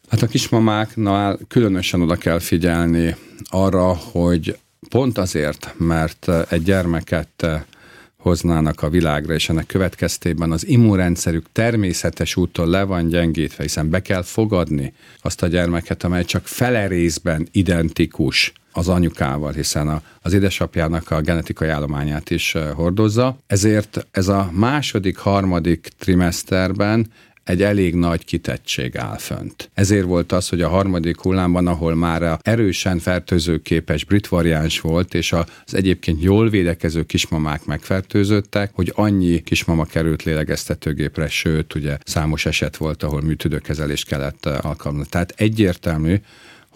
Hát 0.09 0.23
a 0.23 0.27
kismamáknál 0.27 1.39
különösen 1.49 2.03
oda 2.03 2.17
kell 2.17 2.39
figyelni 2.39 3.17
arra, 3.45 3.95
hogy 3.95 4.59
pont 4.89 5.19
azért, 5.19 5.75
mert 5.79 6.29
egy 6.51 6.63
gyermeket 6.63 7.47
hoznának 8.17 8.83
a 8.83 8.89
világra, 8.89 9.35
és 9.35 9.49
ennek 9.49 9.67
következtében 9.67 10.53
az 10.53 10.67
immunrendszerük 10.67 11.47
természetes 11.53 12.37
úton 12.37 12.69
le 12.69 12.83
van 12.83 13.09
gyengítve, 13.09 13.63
hiszen 13.63 13.91
be 13.91 14.03
kell 14.03 14.23
fogadni 14.23 14.93
azt 15.21 15.43
a 15.43 15.47
gyermeket, 15.47 16.05
amely 16.05 16.25
csak 16.25 16.47
fele 16.47 16.87
részben 16.87 17.49
identikus 17.51 18.53
az 18.73 18.89
anyukával, 18.89 19.53
hiszen 19.53 19.89
a, 19.89 20.03
az 20.23 20.33
édesapjának 20.33 21.11
a 21.11 21.21
genetikai 21.21 21.69
állományát 21.69 22.31
is 22.31 22.55
hordozza. 22.75 23.39
Ezért 23.47 24.07
ez 24.11 24.29
a 24.29 24.51
második, 24.53 25.17
harmadik 25.17 25.89
trimeszterben 25.99 27.07
egy 27.49 27.63
elég 27.63 27.95
nagy 27.95 28.25
kitettség 28.25 28.97
áll 28.97 29.17
fönt. 29.17 29.71
Ezért 29.75 30.05
volt 30.05 30.33
az, 30.33 30.49
hogy 30.49 30.63
a 30.63 30.69
harmadik 30.69 31.21
hullámban, 31.21 31.67
ahol 31.67 31.95
már 31.95 32.23
a 32.23 32.39
erősen 32.43 32.99
fertőzőképes 32.99 34.05
brit 34.05 34.27
variáns 34.27 34.81
volt, 34.81 35.15
és 35.15 35.33
az 35.33 35.75
egyébként 35.75 36.23
jól 36.23 36.49
védekező 36.49 37.03
kismamák 37.03 37.65
megfertőzöttek, 37.65 38.71
hogy 38.75 38.93
annyi 38.95 39.41
kismama 39.43 39.85
került 39.85 40.23
lélegeztetőgépre, 40.23 41.29
sőt, 41.29 41.75
ugye 41.75 41.99
számos 42.05 42.47
eset 42.47 42.77
volt, 42.77 43.03
ahol 43.03 43.21
műtődőkezelést 43.21 44.07
kellett 44.07 44.47
alkalmazni. 44.47 45.09
Tehát 45.11 45.35
egyértelmű, 45.37 46.17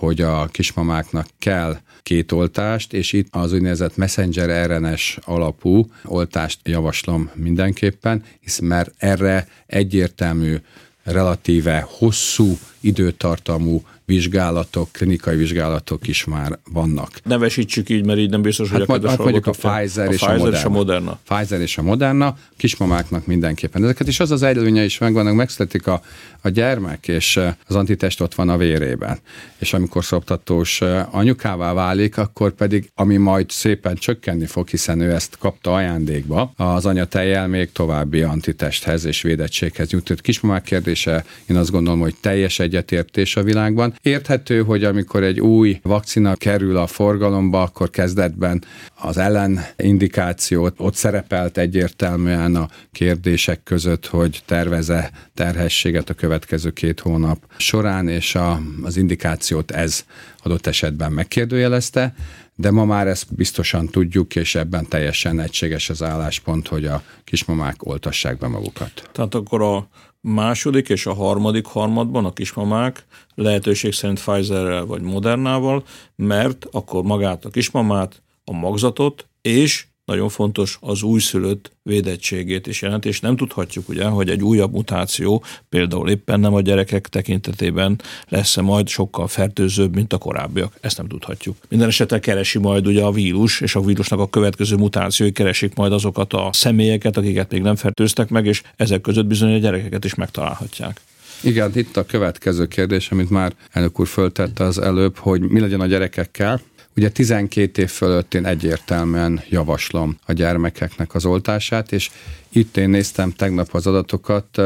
hogy 0.07 0.21
a 0.21 0.47
kismamáknak 0.47 1.27
kell 1.39 1.79
két 2.03 2.33
oltást, 2.33 2.93
és 2.93 3.13
itt 3.13 3.27
az 3.31 3.53
úgynevezett 3.53 3.97
messenger 3.97 4.71
RNS 4.71 5.19
alapú 5.25 5.87
oltást 6.05 6.61
javaslom 6.65 7.31
mindenképpen, 7.35 8.25
hisz 8.41 8.59
mert 8.59 8.95
erre 8.99 9.49
egyértelmű, 9.67 10.57
relatíve 11.03 11.87
hosszú 11.89 12.59
időtartamú 12.81 13.83
vizsgálatok, 14.13 14.89
klinikai 14.93 15.37
vizsgálatok 15.37 16.09
is 16.09 16.25
már 16.25 16.59
vannak. 16.73 17.11
Nevesítsük 17.25 17.89
így, 17.89 18.05
mert 18.05 18.19
így 18.19 18.31
nem 18.31 18.43
biztos, 18.43 18.71
hogy 18.71 18.85
hát 18.89 19.05
a 19.05 19.09
hát 19.09 19.19
mondjuk 19.19 19.47
a 19.47 19.51
Pfizer, 19.51 20.09
a 20.09 20.13
és, 20.13 20.21
Pfizer 20.21 20.53
a 20.53 20.57
és 20.57 20.65
a 20.65 20.69
Moderna. 20.69 21.19
Pfizer 21.29 21.61
és 21.61 21.79
a 21.79 21.83
Moderna, 21.83 22.37
kismamáknak 22.57 23.27
mindenképpen. 23.27 23.83
Ezeket 23.83 24.09
is 24.09 24.21
az 24.21 24.31
az 24.31 24.43
előnye 24.43 24.85
is 24.85 24.99
megvannak, 24.99 25.35
megszületik 25.35 25.87
a, 25.87 26.03
a 26.41 26.49
gyermek, 26.49 27.09
és 27.09 27.41
az 27.67 27.75
antitest 27.75 28.21
ott 28.21 28.35
van 28.35 28.49
a 28.49 28.57
vérében. 28.57 29.19
És 29.59 29.73
amikor 29.73 30.05
szoptatós 30.05 30.81
anyukává 31.11 31.73
válik, 31.73 32.19
akkor 32.19 32.53
pedig, 32.53 32.91
ami 32.95 33.17
majd 33.17 33.51
szépen 33.51 33.95
csökkenni 33.95 34.47
fog, 34.47 34.69
hiszen 34.69 35.01
ő 35.01 35.13
ezt 35.13 35.37
kapta 35.39 35.75
ajándékba, 35.75 36.53
az 36.57 36.87
anyatejjel 36.87 37.49
még 37.49 37.73
további 37.73 38.23
antitesthez 38.23 39.05
és 39.05 39.23
védettséghez 39.23 39.91
jutott. 39.91 40.21
Kismamák 40.21 40.63
kérdése, 40.63 41.25
én 41.47 41.57
azt 41.57 41.71
gondolom, 41.71 42.01
hogy 42.01 42.15
teljes 42.21 42.59
egyetértés 42.59 43.37
a 43.37 43.43
világban. 43.43 43.95
Érthető, 44.03 44.63
hogy 44.63 44.85
amikor 44.85 45.23
egy 45.23 45.41
új 45.41 45.81
vakcina 45.83 46.35
kerül 46.35 46.77
a 46.77 46.87
forgalomba, 46.87 47.63
akkor 47.63 47.91
kezdetben 47.91 48.65
az 48.95 49.17
ellen 49.17 49.61
indikációt 49.77 50.75
ott 50.79 50.95
szerepelt 50.95 51.59
egyértelműen 51.59 52.57
a 52.57 52.69
kérdések 52.93 53.63
között, 53.63 54.07
hogy 54.07 54.43
terveze 54.47 55.11
terhességet 55.35 56.11
a 56.11 56.15
következő 56.15 56.71
két 56.71 57.01
hónap 57.01 57.39
során, 57.57 58.09
és 58.09 58.35
a, 58.35 58.61
az 58.83 58.97
indikációt 58.97 59.71
ez 59.71 60.05
adott 60.43 60.67
esetben 60.67 61.13
megkérdőjelezte, 61.13 62.15
de 62.55 62.71
ma 62.71 62.85
már 62.85 63.07
ezt 63.07 63.35
biztosan 63.35 63.87
tudjuk, 63.87 64.37
és 64.37 64.55
ebben 64.55 64.89
teljesen 64.89 65.41
egységes 65.41 65.91
az 65.91 66.03
álláspont, 66.03 66.69
hogy 66.69 66.85
a 66.85 67.03
kismamák 67.25 67.87
oltassák 67.87 68.39
be 68.39 68.49
magukat. 68.49 69.09
Tehát 69.13 69.35
akkor 69.35 69.63
a 69.63 69.89
második 70.21 70.89
és 70.89 71.07
a 71.07 71.15
harmadik 71.15 71.67
harmadban 71.67 72.25
a 72.25 72.33
kismamák 72.33 73.07
lehetőség 73.35 73.93
szerint 73.93 74.21
Pfizerrel 74.21 74.85
vagy 74.85 75.03
Modernával, 75.03 75.85
mert 76.17 76.67
akkor 76.71 77.03
magát 77.03 77.45
a 77.45 77.51
kismamát, 77.51 78.23
a 78.45 78.53
magzatot 78.53 79.29
és 79.43 79.87
nagyon 80.05 80.29
fontos 80.29 80.79
az 80.81 81.03
újszülött 81.03 81.73
védettségét 81.83 82.67
is 82.67 82.83
jelent, 82.83 83.05
és 83.05 83.21
nem 83.21 83.37
tudhatjuk 83.37 83.89
ugye, 83.89 84.05
hogy 84.05 84.31
egy 84.31 84.43
újabb 84.43 84.73
mutáció 84.73 85.45
például 85.69 86.11
éppen 86.11 86.41
nem 86.41 86.55
a 86.55 86.61
gyerekek 86.61 87.09
tekintetében 87.09 88.01
lesz-e 88.29 88.61
majd 88.63 88.89
sokkal 88.89 89.29
fertőzőbb, 89.29 89.95
mint 89.95 90.13
a 90.13 90.19
korábbiak. 90.19 90.77
Ezt 90.81 90.97
nem 90.97 91.09
tudhatjuk. 91.09 91.57
Minden 91.69 91.89
esetre 91.89 92.19
keresi 92.19 92.59
majd 92.59 92.87
ugye 92.87 93.03
a 93.03 93.13
vírus, 93.13 93.61
és 93.61 93.75
a 93.75 93.81
vírusnak 93.81 94.21
a 94.21 94.29
következő 94.29 94.77
mutációi 94.77 95.33
keresik 95.33 95.75
majd 95.75 95.93
azokat 95.93 96.33
a 96.33 96.51
személyeket, 96.53 97.17
akiket 97.17 97.51
még 97.51 97.63
nem 97.63 97.77
fertőztek 97.77 98.29
meg, 98.29 98.47
és 98.47 98.63
ezek 98.77 99.01
között 99.01 99.27
bizony 99.27 99.55
a 99.55 99.59
gyerekeket 99.59 100.05
is 100.05 100.15
megtalálhatják. 100.15 101.01
Igen, 101.43 101.71
itt 101.75 101.97
a 101.97 102.05
következő 102.07 102.67
kérdés, 102.67 103.11
amit 103.11 103.31
már 103.31 103.53
elnök 103.71 104.01
úr 104.01 104.07
föltette 104.07 104.65
az 104.65 104.79
előbb, 104.79 105.17
hogy 105.17 105.41
mi 105.41 105.61
legyen 105.61 105.81
a 105.81 105.87
gyerekekkel, 105.87 106.61
Ugye 106.97 107.11
12 107.11 107.83
év 107.83 107.89
fölött 107.91 108.35
én 108.35 108.47
egyértelműen 108.47 109.43
javaslom 109.49 110.17
a 110.27 110.33
gyermekeknek 110.33 111.15
az 111.15 111.25
oltását, 111.25 111.93
és 111.93 112.11
itt 112.49 112.77
én 112.77 112.91
néztem 112.91 113.31
tegnap 113.31 113.69
az 113.73 113.87
adatokat, 113.87 114.61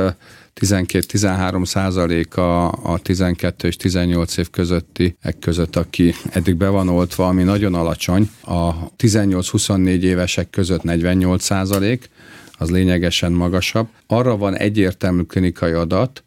12-13 0.61 1.67
százaléka 1.67 2.69
a 2.69 2.99
12 2.99 3.69
és 3.69 3.77
18 3.77 4.37
év 4.37 4.51
közötti 4.51 5.17
ek 5.21 5.39
között, 5.39 5.77
aki 5.77 6.15
eddig 6.31 6.55
be 6.57 6.69
van 6.69 6.89
oltva, 6.89 7.29
ami 7.29 7.43
nagyon 7.43 7.75
alacsony. 7.75 8.31
A 8.43 8.91
18-24 8.97 10.01
évesek 10.01 10.51
között 10.51 10.83
48 10.83 11.45
százalék, 11.45 12.11
az 12.59 12.71
lényegesen 12.71 13.33
magasabb. 13.33 13.89
Arra 14.07 14.37
van 14.37 14.57
egyértelmű 14.57 15.23
klinikai 15.23 15.73
adat, 15.73 16.25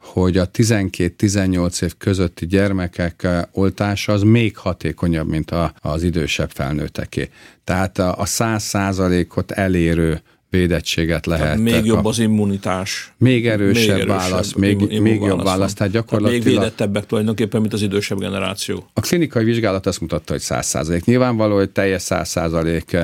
hogy 0.00 0.38
a 0.38 0.50
12-18 0.50 1.82
év 1.82 1.94
közötti 1.98 2.46
gyermekek 2.46 3.22
eh, 3.22 3.42
oltása 3.52 4.12
az 4.12 4.22
még 4.22 4.56
hatékonyabb, 4.56 5.28
mint 5.28 5.50
a, 5.50 5.72
az 5.80 6.02
idősebb 6.02 6.50
felnőtteké. 6.50 7.28
Tehát 7.64 7.98
a 7.98 8.24
100 8.24 8.62
százalékot 8.62 9.50
elérő 9.50 10.22
védettséget 10.50 11.26
lehet. 11.26 11.44
Tehát 11.44 11.60
még 11.60 11.84
jobb 11.84 12.04
az 12.04 12.18
immunitás. 12.18 13.12
Még 13.16 13.46
erősebb, 13.46 13.96
még 13.96 14.00
erősebb 14.00 14.30
válasz, 14.30 14.52
még, 14.52 15.00
még 15.00 15.20
jobb 15.20 15.42
válasz. 15.42 15.74
Tehát 15.74 15.92
gyakorlatilag... 15.92 16.42
Tehát 16.42 16.54
még 16.54 16.62
védettebbek 16.62 17.06
tulajdonképpen, 17.06 17.60
mint 17.60 17.72
az 17.72 17.82
idősebb 17.82 18.18
generáció. 18.18 18.88
A 18.92 19.00
klinikai 19.00 19.44
vizsgálat 19.44 19.86
azt 19.86 20.00
mutatta, 20.00 20.32
hogy 20.32 20.40
100 20.40 20.66
százalék. 20.66 21.04
Nyilvánvaló, 21.04 21.56
hogy 21.56 21.70
teljes 21.70 22.02
100 22.02 22.28
százalék 22.28 22.96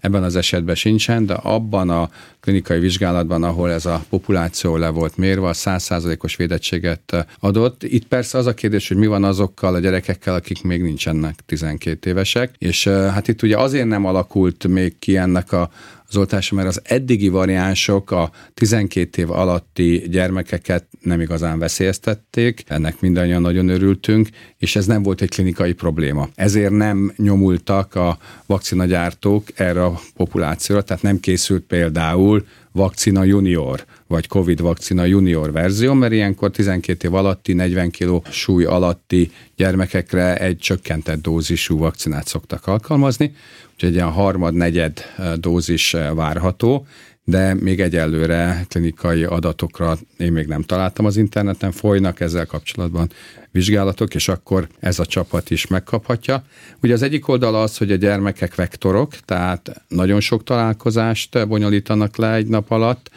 ebben 0.00 0.22
az 0.22 0.36
esetben 0.36 0.74
sincsen, 0.74 1.26
de 1.26 1.34
abban 1.34 1.90
a 1.90 2.10
klinikai 2.40 2.78
vizsgálatban, 2.78 3.42
ahol 3.42 3.70
ez 3.70 3.86
a 3.86 4.04
populáció 4.08 4.76
le 4.76 4.88
volt 4.88 5.16
mérve, 5.16 5.48
a 5.48 5.52
100 5.52 5.82
százalékos 5.82 6.36
védettséget 6.36 7.26
adott. 7.40 7.82
Itt 7.82 8.06
persze 8.06 8.38
az 8.38 8.46
a 8.46 8.54
kérdés, 8.54 8.88
hogy 8.88 8.96
mi 8.96 9.06
van 9.06 9.24
azokkal 9.24 9.74
a 9.74 9.78
gyerekekkel, 9.78 10.34
akik 10.34 10.62
még 10.62 10.82
nincsenek 10.82 11.34
12 11.46 12.10
évesek, 12.10 12.54
és 12.58 12.84
hát 12.86 13.28
itt 13.28 13.42
ugye 13.42 13.58
azért 13.58 13.86
nem 13.86 14.04
alakult 14.04 14.68
még 14.68 14.98
ki 14.98 15.16
ennek 15.16 15.52
a 15.52 15.70
oltása, 16.16 16.54
mert 16.54 16.68
az 16.68 16.80
eddigi 16.84 17.28
variánsok 17.28 18.10
a 18.10 18.30
12 18.54 19.22
év 19.22 19.30
alatti 19.30 20.02
gyermekeket 20.10 20.86
nem 21.00 21.20
igazán 21.20 21.58
veszélyeztették, 21.58 22.64
ennek 22.66 23.00
mindannyian 23.00 23.40
nagyon 23.40 23.68
örültünk, 23.68 24.28
és 24.58 24.76
ez 24.76 24.86
nem 24.86 25.02
volt 25.02 25.20
egy 25.20 25.30
klinikai 25.30 25.72
probléma. 25.72 26.28
Ezért 26.34 26.70
nem 26.72 27.12
nyomultak 27.16 27.94
a 27.94 28.18
vakcinagyártók 28.46 29.44
erre 29.54 29.84
a 29.84 30.00
populációra, 30.16 30.82
tehát 30.82 31.02
nem 31.02 31.20
készült 31.20 31.62
például 31.62 32.44
vakcina 32.72 33.24
junior, 33.24 33.84
vagy 34.06 34.26
Covid 34.26 34.60
vakcina 34.60 35.04
junior 35.04 35.52
verzió, 35.52 35.92
mert 35.92 36.12
ilyenkor 36.12 36.50
12 36.50 37.08
év 37.08 37.14
alatti, 37.14 37.52
40 37.52 37.90
kg 37.90 38.26
súly 38.30 38.64
alatti 38.64 39.30
gyermekekre 39.56 40.36
egy 40.36 40.58
csökkentett 40.58 41.22
dózisú 41.22 41.78
vakcinát 41.78 42.26
szoktak 42.26 42.66
alkalmazni, 42.66 43.34
úgyhogy 43.74 43.88
egy 43.88 43.94
ilyen 43.94 44.10
harmad-negyed 44.10 45.04
dózis 45.36 45.96
várható, 46.14 46.86
de 47.24 47.54
még 47.54 47.80
egyelőre 47.80 48.64
klinikai 48.68 49.24
adatokra 49.24 49.98
én 50.18 50.32
még 50.32 50.46
nem 50.46 50.62
találtam 50.62 51.04
az 51.04 51.16
interneten, 51.16 51.72
folynak 51.72 52.20
ezzel 52.20 52.46
kapcsolatban 52.46 53.10
vizsgálatok, 53.50 54.14
és 54.14 54.28
akkor 54.28 54.68
ez 54.80 54.98
a 54.98 55.06
csapat 55.06 55.50
is 55.50 55.66
megkaphatja. 55.66 56.44
Ugye 56.82 56.92
az 56.92 57.02
egyik 57.02 57.28
oldal 57.28 57.54
az, 57.54 57.76
hogy 57.76 57.92
a 57.92 57.96
gyermekek 57.96 58.54
vektorok, 58.54 59.16
tehát 59.24 59.82
nagyon 59.88 60.20
sok 60.20 60.44
találkozást 60.44 61.48
bonyolítanak 61.48 62.16
le 62.16 62.34
egy 62.34 62.46
nap 62.46 62.70
alatt, 62.70 63.10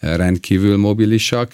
rendkívül 0.00 0.76
mobilisak, 0.76 1.50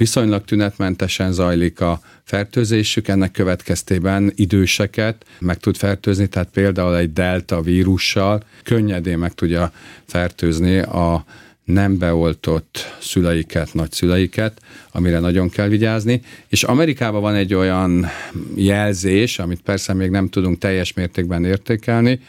viszonylag 0.00 0.44
tünetmentesen 0.44 1.32
zajlik 1.32 1.80
a 1.80 2.00
fertőzésük, 2.24 3.08
ennek 3.08 3.30
következtében 3.30 4.32
időseket 4.34 5.24
meg 5.38 5.56
tud 5.56 5.76
fertőzni, 5.76 6.26
tehát 6.26 6.48
például 6.52 6.96
egy 6.96 7.12
delta 7.12 7.60
vírussal 7.60 8.42
könnyedén 8.62 9.18
meg 9.18 9.34
tudja 9.34 9.72
fertőzni 10.06 10.78
a 10.78 11.24
nem 11.64 11.98
beoltott 11.98 12.96
szüleiket, 13.00 13.74
nagyszüleiket, 13.74 14.60
amire 14.92 15.18
nagyon 15.18 15.48
kell 15.48 15.68
vigyázni. 15.68 16.20
És 16.48 16.62
Amerikában 16.62 17.20
van 17.20 17.34
egy 17.34 17.54
olyan 17.54 18.06
jelzés, 18.54 19.38
amit 19.38 19.62
persze 19.62 19.92
még 19.92 20.10
nem 20.10 20.28
tudunk 20.28 20.58
teljes 20.58 20.92
mértékben 20.92 21.44
értékelni, 21.44 22.20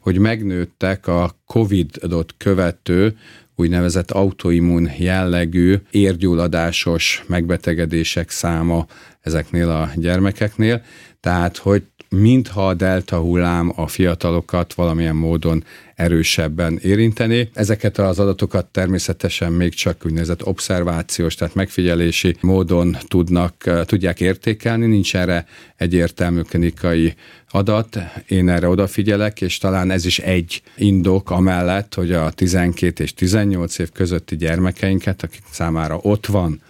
hogy 0.00 0.18
megnőttek 0.18 1.06
a 1.06 1.36
COVID-ot 1.46 2.34
követő 2.36 3.16
úgynevezett 3.60 4.10
autoimmun 4.10 4.90
jellegű 4.98 5.76
érgyulladásos 5.90 7.24
megbetegedések 7.26 8.30
száma 8.30 8.86
ezeknél 9.20 9.70
a 9.70 9.90
gyermekeknél. 9.94 10.82
Tehát, 11.20 11.56
hogy 11.56 11.82
mintha 12.08 12.68
a 12.68 12.74
delta 12.74 13.18
hullám 13.18 13.72
a 13.76 13.86
fiatalokat 13.86 14.74
valamilyen 14.74 15.16
módon 15.16 15.64
erősebben 15.94 16.78
érinteni. 16.82 17.50
Ezeket 17.54 17.98
az 17.98 18.18
adatokat 18.18 18.66
természetesen 18.66 19.52
még 19.52 19.74
csak 19.74 20.02
úgynevezett 20.04 20.46
obszervációs, 20.46 21.34
tehát 21.34 21.54
megfigyelési 21.54 22.36
módon 22.40 22.96
tudnak, 23.08 23.84
tudják 23.84 24.20
értékelni, 24.20 24.86
nincs 24.86 25.16
erre 25.16 25.46
egyértelmű 25.76 26.40
klinikai 26.40 27.14
adat, 27.50 27.98
én 28.26 28.48
erre 28.48 28.68
odafigyelek, 28.68 29.40
és 29.40 29.58
talán 29.58 29.90
ez 29.90 30.04
is 30.04 30.18
egy 30.18 30.62
indok 30.76 31.30
amellett, 31.30 31.94
hogy 31.94 32.12
a 32.12 32.30
12 32.30 33.02
és 33.04 33.14
18 33.14 33.78
év 33.78 33.90
közötti 33.92 34.36
gyermekeinket, 34.36 35.22
akik 35.22 35.42
számára 35.50 35.98
ott 36.02 36.26
van 36.26 36.60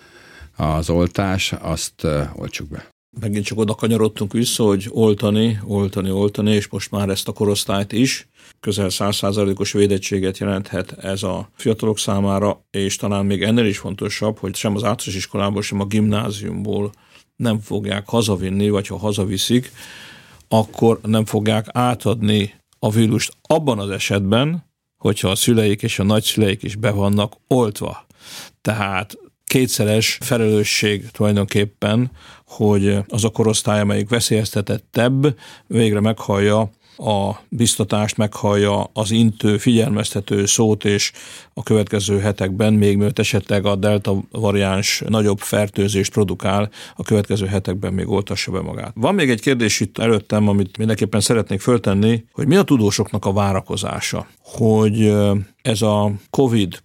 az 0.56 0.90
oltás, 0.90 1.54
azt 1.60 2.06
oltsuk 2.34 2.68
be 2.68 2.96
megint 3.20 3.44
csak 3.44 3.58
oda 3.58 3.74
kanyarodtunk 3.74 4.32
vissza, 4.32 4.64
hogy 4.64 4.88
oltani, 4.90 5.60
oltani, 5.64 6.10
oltani, 6.10 6.50
és 6.50 6.68
most 6.68 6.90
már 6.90 7.08
ezt 7.08 7.28
a 7.28 7.32
korosztályt 7.32 7.92
is 7.92 8.28
közel 8.60 8.88
100%-os 8.90 9.72
védettséget 9.72 10.38
jelenthet 10.38 10.92
ez 10.92 11.22
a 11.22 11.50
fiatalok 11.54 11.98
számára, 11.98 12.64
és 12.70 12.96
talán 12.96 13.26
még 13.26 13.42
ennél 13.42 13.66
is 13.66 13.78
fontosabb, 13.78 14.38
hogy 14.38 14.54
sem 14.54 14.74
az 14.74 14.84
általános 14.84 15.14
iskolából, 15.14 15.62
sem 15.62 15.80
a 15.80 15.84
gimnáziumból 15.86 16.92
nem 17.36 17.60
fogják 17.60 18.08
hazavinni, 18.08 18.70
vagy 18.70 18.86
ha 18.86 18.98
hazaviszik, 18.98 19.72
akkor 20.48 21.00
nem 21.02 21.24
fogják 21.24 21.66
átadni 21.72 22.54
a 22.78 22.90
vírust 22.90 23.32
abban 23.42 23.78
az 23.78 23.90
esetben, 23.90 24.66
hogyha 24.96 25.28
a 25.28 25.34
szüleik 25.34 25.82
és 25.82 25.98
a 25.98 26.02
nagyszüleik 26.02 26.62
is 26.62 26.76
be 26.76 26.90
vannak 26.90 27.32
oltva. 27.46 28.06
Tehát 28.60 29.18
kétszeres 29.48 30.18
felelősség 30.20 31.10
tulajdonképpen, 31.10 32.10
hogy 32.46 32.98
az 33.08 33.24
a 33.24 33.28
korosztály, 33.28 33.80
amelyik 33.80 34.08
veszélyeztetettebb, 34.08 35.36
végre 35.66 36.00
meghallja 36.00 36.70
a 36.98 37.40
biztatást, 37.48 38.16
meghallja 38.16 38.90
az 38.92 39.10
intő, 39.10 39.58
figyelmeztető 39.58 40.46
szót, 40.46 40.84
és 40.84 41.12
a 41.54 41.62
következő 41.62 42.18
hetekben, 42.18 42.72
még 42.72 42.96
mielőtt 42.96 43.18
esetleg 43.18 43.66
a 43.66 43.76
delta 43.76 44.22
variáns 44.30 45.02
nagyobb 45.08 45.38
fertőzést 45.38 46.12
produkál, 46.12 46.70
a 46.96 47.02
következő 47.02 47.46
hetekben 47.46 47.92
még 47.92 48.08
oltassa 48.08 48.50
be 48.50 48.60
magát. 48.60 48.92
Van 48.94 49.14
még 49.14 49.30
egy 49.30 49.40
kérdés 49.40 49.80
itt 49.80 49.98
előttem, 49.98 50.48
amit 50.48 50.78
mindenképpen 50.78 51.20
szeretnék 51.20 51.60
föltenni, 51.60 52.24
hogy 52.32 52.46
mi 52.46 52.56
a 52.56 52.62
tudósoknak 52.62 53.24
a 53.24 53.32
várakozása, 53.32 54.26
hogy 54.42 55.14
ez 55.62 55.82
a 55.82 56.12
COVID 56.30 56.82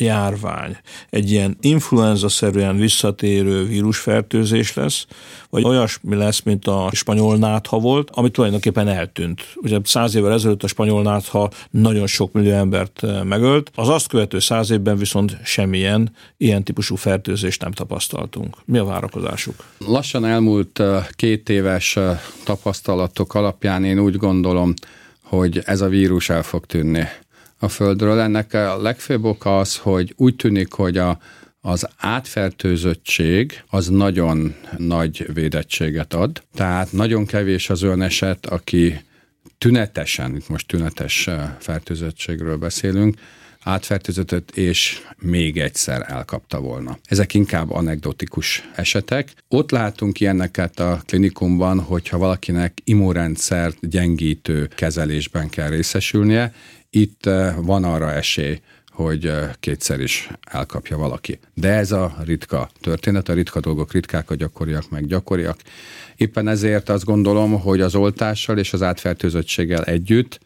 járvány 0.00 0.76
egy 1.10 1.30
ilyen 1.30 1.56
influenza-szerűen 1.60 2.76
visszatérő 2.76 3.66
vírusfertőzés 3.66 4.74
lesz, 4.74 5.06
vagy 5.50 5.64
olyasmi 5.64 6.16
lesz, 6.16 6.42
mint 6.42 6.66
a 6.66 6.88
spanyol 6.92 7.36
nátha 7.36 7.78
volt, 7.78 8.10
ami 8.12 8.30
tulajdonképpen 8.30 8.88
eltűnt. 8.88 9.42
Ugye 9.54 9.78
száz 9.84 10.14
évvel 10.14 10.32
ezelőtt 10.32 10.62
a 10.62 10.66
spanyol 10.66 11.02
nátha 11.02 11.50
nagyon 11.70 12.06
sok 12.06 12.32
millió 12.32 12.52
embert 12.52 13.04
eh, 13.04 13.22
megölt, 13.22 13.70
az 13.74 13.88
azt 13.88 14.08
követő 14.08 14.38
száz 14.38 14.70
évben 14.70 14.96
viszont 14.96 15.36
semmilyen 15.44 16.12
ilyen 16.36 16.64
típusú 16.64 16.96
fertőzést 16.96 17.62
nem 17.62 17.72
tapasztaltunk. 17.72 18.56
Mi 18.64 18.78
a 18.78 18.84
várakozásuk? 18.84 19.64
Lassan 19.78 20.24
elmúlt 20.24 20.80
eh, 20.80 21.06
két 21.10 21.48
éves 21.48 21.96
eh, 21.96 22.20
tapasztalatok 22.44 23.34
alapján 23.34 23.84
én 23.84 23.98
úgy 23.98 24.16
gondolom, 24.16 24.74
hogy 25.22 25.62
ez 25.64 25.80
a 25.80 25.88
vírus 25.88 26.28
el 26.28 26.42
fog 26.42 26.66
tűnni 26.66 27.08
a 27.60 27.68
Földről. 27.68 28.20
Ennek 28.20 28.54
a 28.54 28.80
legfőbb 28.82 29.24
oka 29.24 29.58
az, 29.58 29.76
hogy 29.76 30.14
úgy 30.16 30.36
tűnik, 30.36 30.72
hogy 30.72 30.98
a, 30.98 31.18
az 31.60 31.88
átfertőzöttség 31.96 33.62
az 33.70 33.88
nagyon 33.88 34.54
nagy 34.76 35.26
védettséget 35.32 36.14
ad. 36.14 36.42
Tehát 36.54 36.92
nagyon 36.92 37.26
kevés 37.26 37.70
az 37.70 37.82
olyan 37.82 38.02
eset, 38.02 38.46
aki 38.46 39.00
tünetesen, 39.58 40.36
itt 40.36 40.48
most 40.48 40.66
tünetes 40.66 41.26
eh, 41.26 41.50
fertőzöttségről 41.58 42.56
beszélünk, 42.56 43.16
átfertőzött 43.62 44.50
és 44.50 44.98
még 45.18 45.58
egyszer 45.58 46.04
elkapta 46.08 46.60
volna. 46.60 46.98
Ezek 47.04 47.34
inkább 47.34 47.70
anekdotikus 47.70 48.70
esetek. 48.76 49.32
Ott 49.48 49.70
látunk 49.70 50.20
ilyeneket 50.20 50.80
a 50.80 51.02
klinikumban, 51.06 51.80
hogyha 51.80 52.18
valakinek 52.18 52.78
immunrendszert 52.84 53.88
gyengítő 53.88 54.68
kezelésben 54.76 55.48
kell 55.48 55.68
részesülnie, 55.68 56.52
itt 56.90 57.26
eh, 57.26 57.54
van 57.56 57.84
arra 57.84 58.12
esély, 58.12 58.60
hogy 58.90 59.26
eh, 59.26 59.50
kétszer 59.60 60.00
is 60.00 60.28
elkapja 60.40 60.96
valaki. 60.96 61.38
De 61.54 61.68
ez 61.68 61.92
a 61.92 62.16
ritka 62.24 62.70
történet, 62.80 63.28
a 63.28 63.32
ritka 63.32 63.60
dolgok 63.60 63.92
ritkák, 63.92 64.30
a 64.30 64.34
gyakoriak 64.34 64.90
meg 64.90 65.06
gyakoriak. 65.06 65.56
Éppen 66.16 66.48
ezért 66.48 66.88
azt 66.88 67.04
gondolom, 67.04 67.60
hogy 67.60 67.80
az 67.80 67.94
oltással 67.94 68.58
és 68.58 68.72
az 68.72 68.82
átfertőzöttséggel 68.82 69.84
együtt 69.84 70.40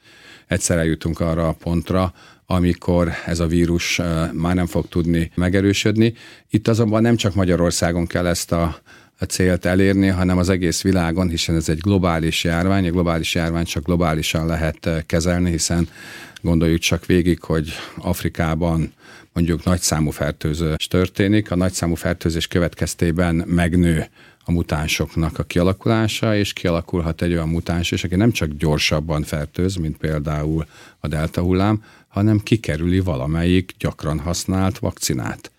egyszer 0.46 0.78
eljutunk 0.78 1.20
arra 1.20 1.48
a 1.48 1.52
pontra, 1.52 2.14
amikor 2.46 3.12
ez 3.26 3.40
a 3.40 3.46
vírus 3.46 3.98
eh, 3.98 4.32
már 4.32 4.54
nem 4.54 4.66
fog 4.66 4.88
tudni 4.88 5.30
megerősödni. 5.34 6.14
Itt 6.50 6.68
azonban 6.68 7.02
nem 7.02 7.16
csak 7.16 7.34
Magyarországon 7.34 8.06
kell 8.06 8.26
ezt 8.26 8.52
a 8.52 8.80
a 9.18 9.24
célt 9.24 9.64
elérni, 9.64 10.06
hanem 10.06 10.38
az 10.38 10.48
egész 10.48 10.82
világon, 10.82 11.28
hiszen 11.28 11.56
ez 11.56 11.68
egy 11.68 11.78
globális 11.78 12.44
járvány, 12.44 12.88
a 12.88 12.90
globális 12.90 13.34
járvány 13.34 13.64
csak 13.64 13.84
globálisan 13.84 14.46
lehet 14.46 14.88
kezelni, 15.06 15.50
hiszen 15.50 15.88
Gondoljuk 16.44 16.80
csak 16.80 17.06
végig, 17.06 17.42
hogy 17.42 17.72
Afrikában 17.96 18.92
mondjuk 19.32 19.64
nagyszámú 19.64 20.10
fertőzés 20.10 20.86
történik, 20.88 21.50
a 21.50 21.56
nagyszámú 21.56 21.94
fertőzés 21.94 22.46
következtében 22.46 23.34
megnő 23.34 24.06
a 24.44 24.52
mutánsoknak 24.52 25.38
a 25.38 25.42
kialakulása, 25.42 26.36
és 26.36 26.52
kialakulhat 26.52 27.22
egy 27.22 27.32
olyan 27.32 27.48
mutáns 27.48 27.90
is, 27.90 28.04
aki 28.04 28.16
nem 28.16 28.30
csak 28.30 28.48
gyorsabban 28.48 29.22
fertőz, 29.22 29.74
mint 29.74 29.96
például 29.96 30.66
a 31.00 31.08
delta 31.08 31.40
hullám, 31.40 31.82
hanem 32.08 32.38
kikerüli 32.38 33.00
valamelyik 33.00 33.74
gyakran 33.78 34.18
használt 34.18 34.78
vakcinát. 34.78 35.50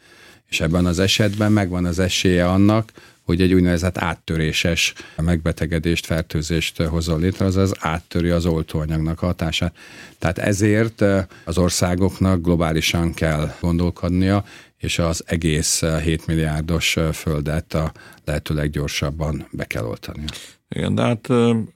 És 0.50 0.62
ebben 0.62 0.86
az 0.86 1.00
esetben 1.00 1.52
megvan 1.52 1.86
az 1.86 2.00
esélye 2.00 2.50
annak, 2.50 2.92
hogy 3.26 3.42
egy 3.42 3.54
úgynevezett 3.54 3.98
áttöréses 3.98 4.94
megbetegedést, 5.18 6.06
fertőzést 6.06 6.82
hozol 6.82 7.20
létre, 7.20 7.46
azaz 7.46 7.72
áttöri 7.80 8.30
az 8.30 8.46
oltóanyagnak 8.46 9.22
a 9.22 9.26
hatását. 9.26 9.76
Tehát 10.20 10.38
ezért 10.38 11.04
az 11.46 11.58
országoknak 11.58 12.42
globálisan 12.42 13.14
kell 13.14 13.54
gondolkodnia, 13.62 14.44
és 14.78 15.00
az 15.00 15.24
egész 15.26 15.84
7 16.04 16.28
milliárdos 16.28 16.98
földet 17.14 17.74
a 17.74 17.92
lehető 18.26 18.54
leggyorsabban 18.54 19.48
be 19.52 19.66
kell 19.66 19.86
oltani. 19.86 20.24
Igen, 20.70 20.96
de 20.96 21.02
hát 21.02 21.30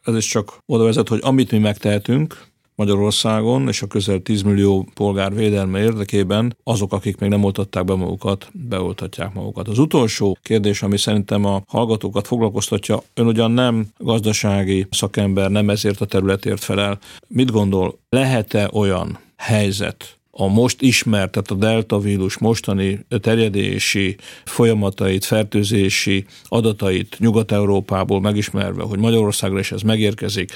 ez 0.04 0.16
is 0.16 0.26
csak 0.26 0.58
oda 0.66 0.84
vezet, 0.84 1.08
hogy 1.08 1.20
amit 1.24 1.52
mi 1.52 1.58
megtehetünk, 1.58 2.48
Magyarországon 2.80 3.68
és 3.68 3.82
a 3.82 3.88
közel 3.88 4.20
10 4.20 4.42
millió 4.42 4.88
polgár 4.94 5.36
védelme 5.36 5.80
érdekében 5.80 6.56
azok, 6.64 6.94
akik 6.94 7.18
még 7.18 7.30
nem 7.30 7.44
oltatták 7.44 7.86
be 7.86 7.96
magukat, 7.96 8.50
beoltatják 8.54 9.34
magukat. 9.34 9.68
Az 9.68 9.80
utolsó 9.80 10.38
kérdés, 10.44 10.82
ami 10.82 10.98
szerintem 10.98 11.46
a 11.46 11.62
hallgatókat 11.68 12.28
foglalkoztatja, 12.28 13.02
ön 13.14 13.26
ugyan 13.26 13.52
nem 13.52 13.88
gazdasági 13.98 14.88
szakember, 14.92 15.52
nem 15.52 15.70
ezért 15.70 16.02
a 16.02 16.06
területért 16.06 16.64
felel. 16.64 17.00
Mit 17.28 17.52
gondol, 17.52 18.00
lehet-e 18.10 18.70
olyan 18.74 19.20
helyzet, 19.38 20.20
a 20.32 20.48
most 20.48 20.82
ismert, 20.82 21.32
tehát 21.32 21.52
a 21.52 21.56
delta 21.56 22.00
vírus 22.00 22.38
mostani 22.38 23.06
terjedési 23.22 24.16
folyamatait, 24.46 25.26
fertőzési 25.26 26.26
adatait 26.44 27.16
Nyugat-Európából 27.20 28.22
megismerve, 28.22 28.84
hogy 28.84 29.00
Magyarországra 29.00 29.60
is 29.60 29.72
ez 29.72 29.82
megérkezik, 29.82 30.52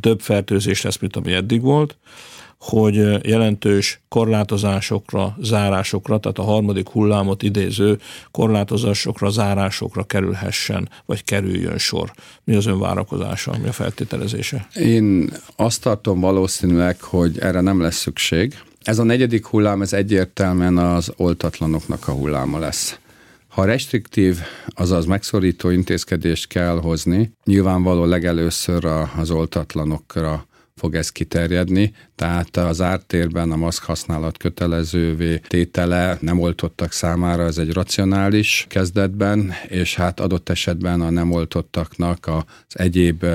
több 0.00 0.20
fertőzés 0.20 0.82
lesz, 0.82 0.98
mint 0.98 1.16
ami 1.16 1.32
eddig 1.32 1.62
volt, 1.62 1.96
hogy 2.58 3.26
jelentős 3.26 4.00
korlátozásokra, 4.08 5.36
zárásokra, 5.40 6.18
tehát 6.18 6.38
a 6.38 6.42
harmadik 6.42 6.88
hullámot 6.88 7.42
idéző 7.42 7.98
korlátozásokra, 8.30 9.30
zárásokra 9.30 10.02
kerülhessen, 10.02 10.88
vagy 11.06 11.24
kerüljön 11.24 11.78
sor. 11.78 12.12
Mi 12.44 12.54
az 12.54 12.66
ön 12.66 12.78
várakozása, 12.78 13.54
mi 13.62 13.68
a 13.68 13.72
feltételezése? 13.72 14.68
Én 14.74 15.30
azt 15.56 15.82
tartom 15.82 16.20
valószínűleg, 16.20 17.00
hogy 17.00 17.38
erre 17.38 17.60
nem 17.60 17.80
lesz 17.80 17.96
szükség. 17.96 18.58
Ez 18.82 18.98
a 18.98 19.02
negyedik 19.02 19.46
hullám, 19.46 19.82
ez 19.82 19.92
egyértelműen 19.92 20.78
az 20.78 21.12
oltatlanoknak 21.16 22.08
a 22.08 22.12
hulláma 22.12 22.58
lesz. 22.58 22.98
Ha 23.54 23.64
restriktív, 23.64 24.38
azaz 24.66 25.04
megszorító 25.04 25.70
intézkedést 25.70 26.46
kell 26.46 26.80
hozni, 26.80 27.32
nyilvánvaló 27.44 28.04
legelőször 28.04 28.84
az 29.16 29.30
oltatlanokra 29.30 30.46
fog 30.74 30.94
ez 30.94 31.10
kiterjedni, 31.10 31.92
tehát 32.14 32.56
az 32.56 32.80
ártérben 32.80 33.50
a 33.52 33.56
maszk 33.56 33.84
használat 33.84 34.36
kötelezővé 34.36 35.40
tétele 35.46 36.18
nem 36.20 36.40
oltottak 36.40 36.92
számára, 36.92 37.42
ez 37.42 37.58
egy 37.58 37.72
racionális 37.72 38.66
kezdetben, 38.68 39.52
és 39.68 39.94
hát 39.94 40.20
adott 40.20 40.48
esetben 40.48 41.00
a 41.00 41.10
nem 41.10 41.30
oltottaknak 41.30 42.26
az 42.26 42.44
egyéb 42.68 43.26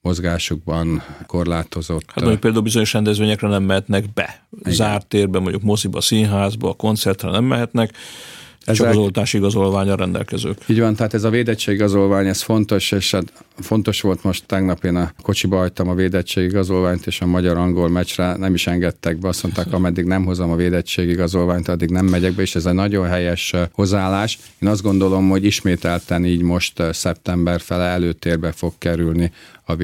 mozgásukban 0.00 1.02
korlátozott. 1.26 2.06
Hát 2.06 2.20
mondjuk 2.20 2.40
például 2.40 2.62
bizonyos 2.62 2.92
rendezvényekre 2.92 3.48
nem 3.48 3.62
mehetnek 3.62 4.12
be. 4.12 4.46
Igen. 4.60 4.72
Zárt 4.72 5.06
térben, 5.06 5.42
mondjuk 5.42 5.62
moziba, 5.62 6.00
színházba, 6.00 6.74
koncertre 6.74 7.30
nem 7.30 7.44
mehetnek, 7.44 7.90
ezek, 8.64 8.86
Csak 8.86 8.88
az 8.88 8.96
oltási 8.96 9.36
igazolványa 9.36 9.94
rendelkezők. 9.96 10.58
Így 10.66 10.80
van, 10.80 10.94
tehát 10.94 11.14
ez 11.14 11.24
a 11.24 11.30
igazolvány, 11.66 12.26
ez 12.26 12.42
fontos, 12.42 12.92
és 12.92 13.10
hát 13.10 13.32
fontos 13.58 14.00
volt 14.00 14.22
most 14.22 14.46
tegnap 14.46 14.84
én 14.84 14.96
a 14.96 15.12
kocsiba 15.22 15.56
hagytam 15.56 15.88
a 15.88 15.94
igazolványt, 16.36 17.06
és 17.06 17.20
a 17.20 17.26
magyar-angol 17.26 17.88
meccsre 17.88 18.36
nem 18.36 18.54
is 18.54 18.66
engedtek 18.66 19.18
be, 19.18 19.28
azt 19.28 19.42
mondták, 19.42 19.72
ameddig 19.72 20.04
nem 20.04 20.24
hozom 20.24 20.50
a 20.50 20.56
igazolványt, 21.08 21.68
addig 21.68 21.90
nem 21.90 22.06
megyek 22.06 22.34
be, 22.34 22.42
és 22.42 22.54
ez 22.54 22.66
egy 22.66 22.74
nagyon 22.74 23.06
helyes 23.06 23.54
hozzáállás. 23.72 24.38
Én 24.58 24.68
azt 24.68 24.82
gondolom, 24.82 25.28
hogy 25.28 25.44
ismételten 25.44 26.24
így 26.24 26.42
most 26.42 26.82
szeptember 26.92 27.60
fele 27.60 27.84
előtérbe 27.84 28.52
fog 28.52 28.72
kerülni 28.78 29.32
a 29.64 29.74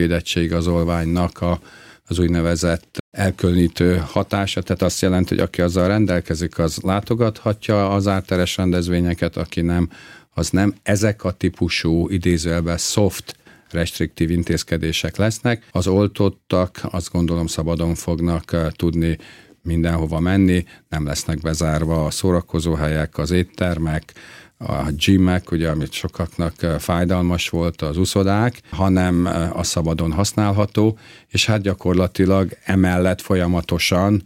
igazolványnak 0.40 1.40
a 1.40 1.60
az 2.08 2.18
úgynevezett 2.18 3.03
elkülönítő 3.14 4.02
hatása, 4.06 4.62
tehát 4.62 4.82
azt 4.82 5.00
jelenti, 5.00 5.34
hogy 5.34 5.44
aki 5.44 5.60
azzal 5.60 5.86
rendelkezik, 5.88 6.58
az 6.58 6.78
látogathatja 6.82 7.90
az 7.90 8.06
árteres 8.06 8.56
rendezvényeket, 8.56 9.36
aki 9.36 9.60
nem, 9.60 9.88
az 10.30 10.50
nem 10.50 10.74
ezek 10.82 11.24
a 11.24 11.30
típusú 11.30 12.08
idézőjelben 12.08 12.78
soft 12.78 13.36
restriktív 13.70 14.30
intézkedések 14.30 15.16
lesznek. 15.16 15.68
Az 15.70 15.86
oltottak 15.86 16.80
azt 16.90 17.12
gondolom 17.12 17.46
szabadon 17.46 17.94
fognak 17.94 18.72
tudni 18.76 19.18
mindenhova 19.62 20.20
menni, 20.20 20.64
nem 20.88 21.06
lesznek 21.06 21.40
bezárva 21.40 22.04
a 22.04 22.10
szórakozóhelyek, 22.10 23.18
az 23.18 23.30
éttermek, 23.30 24.12
a 24.58 24.90
gymek, 24.90 25.50
ugye, 25.50 25.68
amit 25.68 25.92
sokaknak 25.92 26.54
fájdalmas 26.78 27.48
volt, 27.48 27.82
az 27.82 27.96
uszodák, 27.96 28.60
hanem 28.70 29.26
a 29.52 29.62
szabadon 29.62 30.12
használható, 30.12 30.98
és 31.28 31.46
hát 31.46 31.60
gyakorlatilag 31.60 32.56
emellett 32.64 33.20
folyamatosan 33.20 34.22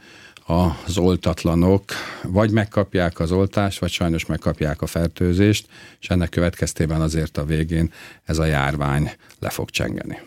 az 0.46 0.98
oltatlanok 0.98 1.84
vagy 2.22 2.50
megkapják 2.50 3.20
az 3.20 3.32
oltást, 3.32 3.78
vagy 3.78 3.90
sajnos 3.90 4.26
megkapják 4.26 4.82
a 4.82 4.86
fertőzést, 4.86 5.66
és 6.00 6.08
ennek 6.08 6.28
következtében 6.28 7.00
azért 7.00 7.36
a 7.38 7.44
végén 7.44 7.92
ez 8.24 8.38
a 8.38 8.44
járvány 8.44 9.10
le 9.38 9.50
fog 9.50 9.70
csengeni. 9.70 10.20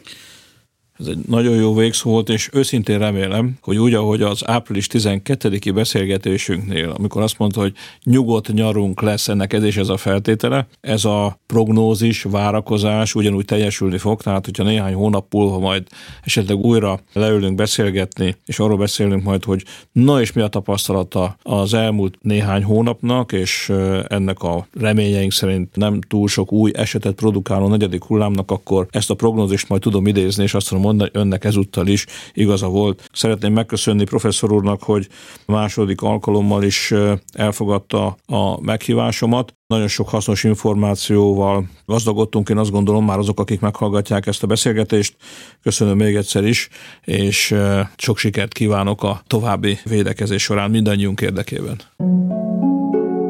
Ez 1.01 1.07
egy 1.07 1.17
nagyon 1.27 1.55
jó 1.55 1.75
végszó 1.75 2.09
volt, 2.09 2.29
és 2.29 2.49
őszintén 2.53 2.99
remélem, 2.99 3.57
hogy 3.61 3.77
úgy, 3.77 3.93
ahogy 3.93 4.21
az 4.21 4.47
április 4.47 4.87
12-i 4.91 5.71
beszélgetésünknél, 5.73 6.93
amikor 6.97 7.21
azt 7.21 7.37
mondta, 7.37 7.59
hogy 7.59 7.73
nyugodt 8.03 8.53
nyarunk 8.53 9.01
lesz 9.01 9.27
ennek 9.27 9.53
ez 9.53 9.63
és 9.63 9.77
ez 9.77 9.89
a 9.89 9.97
feltétele, 9.97 10.67
ez 10.81 11.05
a 11.05 11.39
prognózis, 11.45 12.23
várakozás 12.23 13.15
ugyanúgy 13.15 13.45
teljesülni 13.45 13.97
fog, 13.97 14.21
tehát 14.21 14.45
hogyha 14.45 14.63
néhány 14.63 14.93
hónap 14.93 15.33
múlva 15.33 15.59
majd 15.59 15.87
esetleg 16.23 16.57
újra 16.57 16.99
leülünk 17.13 17.55
beszélgetni, 17.55 18.35
és 18.45 18.59
arról 18.59 18.77
beszélünk 18.77 19.23
majd, 19.23 19.43
hogy 19.43 19.63
na 19.91 20.21
és 20.21 20.33
mi 20.33 20.41
a 20.41 20.47
tapasztalata 20.47 21.37
az 21.41 21.73
elmúlt 21.73 22.17
néhány 22.21 22.63
hónapnak, 22.63 23.31
és 23.31 23.71
ennek 24.07 24.41
a 24.41 24.67
reményeink 24.79 25.31
szerint 25.31 25.75
nem 25.75 26.01
túl 26.01 26.27
sok 26.27 26.51
új 26.51 26.71
esetet 26.75 27.15
produkáló 27.15 27.67
negyedik 27.67 28.03
hullámnak, 28.03 28.51
akkor 28.51 28.87
ezt 28.89 29.09
a 29.09 29.15
prognózist 29.15 29.69
majd 29.69 29.81
tudom 29.81 30.07
idézni, 30.07 30.43
és 30.43 30.53
azt 30.53 30.71
mondom 30.71 30.89
mondani, 30.97 31.23
önnek 31.23 31.43
ezúttal 31.43 31.87
is 31.87 32.05
igaza 32.33 32.67
volt. 32.67 33.09
Szeretném 33.13 33.53
megköszönni 33.53 34.03
professzor 34.03 34.51
úrnak, 34.51 34.83
hogy 34.83 35.07
második 35.45 36.01
alkalommal 36.01 36.63
is 36.63 36.93
elfogadta 37.33 38.17
a 38.25 38.61
meghívásomat. 38.61 39.55
Nagyon 39.67 39.87
sok 39.87 40.09
hasznos 40.09 40.43
információval 40.43 41.69
gazdagodtunk, 41.85 42.49
én 42.49 42.57
azt 42.57 42.71
gondolom 42.71 43.05
már 43.05 43.17
azok, 43.17 43.39
akik 43.39 43.59
meghallgatják 43.59 44.27
ezt 44.27 44.43
a 44.43 44.47
beszélgetést. 44.47 45.15
Köszönöm 45.63 45.97
még 45.97 46.15
egyszer 46.15 46.43
is, 46.43 46.69
és 47.01 47.55
sok 47.97 48.17
sikert 48.17 48.53
kívánok 48.53 49.03
a 49.03 49.21
további 49.27 49.79
védekezés 49.83 50.43
során 50.43 50.69
mindannyiunk 50.69 51.21
érdekében. 51.21 51.81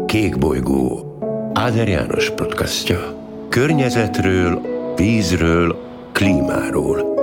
Kék 0.05 0.37
bolygó 0.37 1.05
Áder 1.53 1.87
János 1.87 2.29
podcastja. 2.29 3.19
Környezetről, 3.49 4.61
vízről, 4.95 5.75
klímáról 6.11 7.20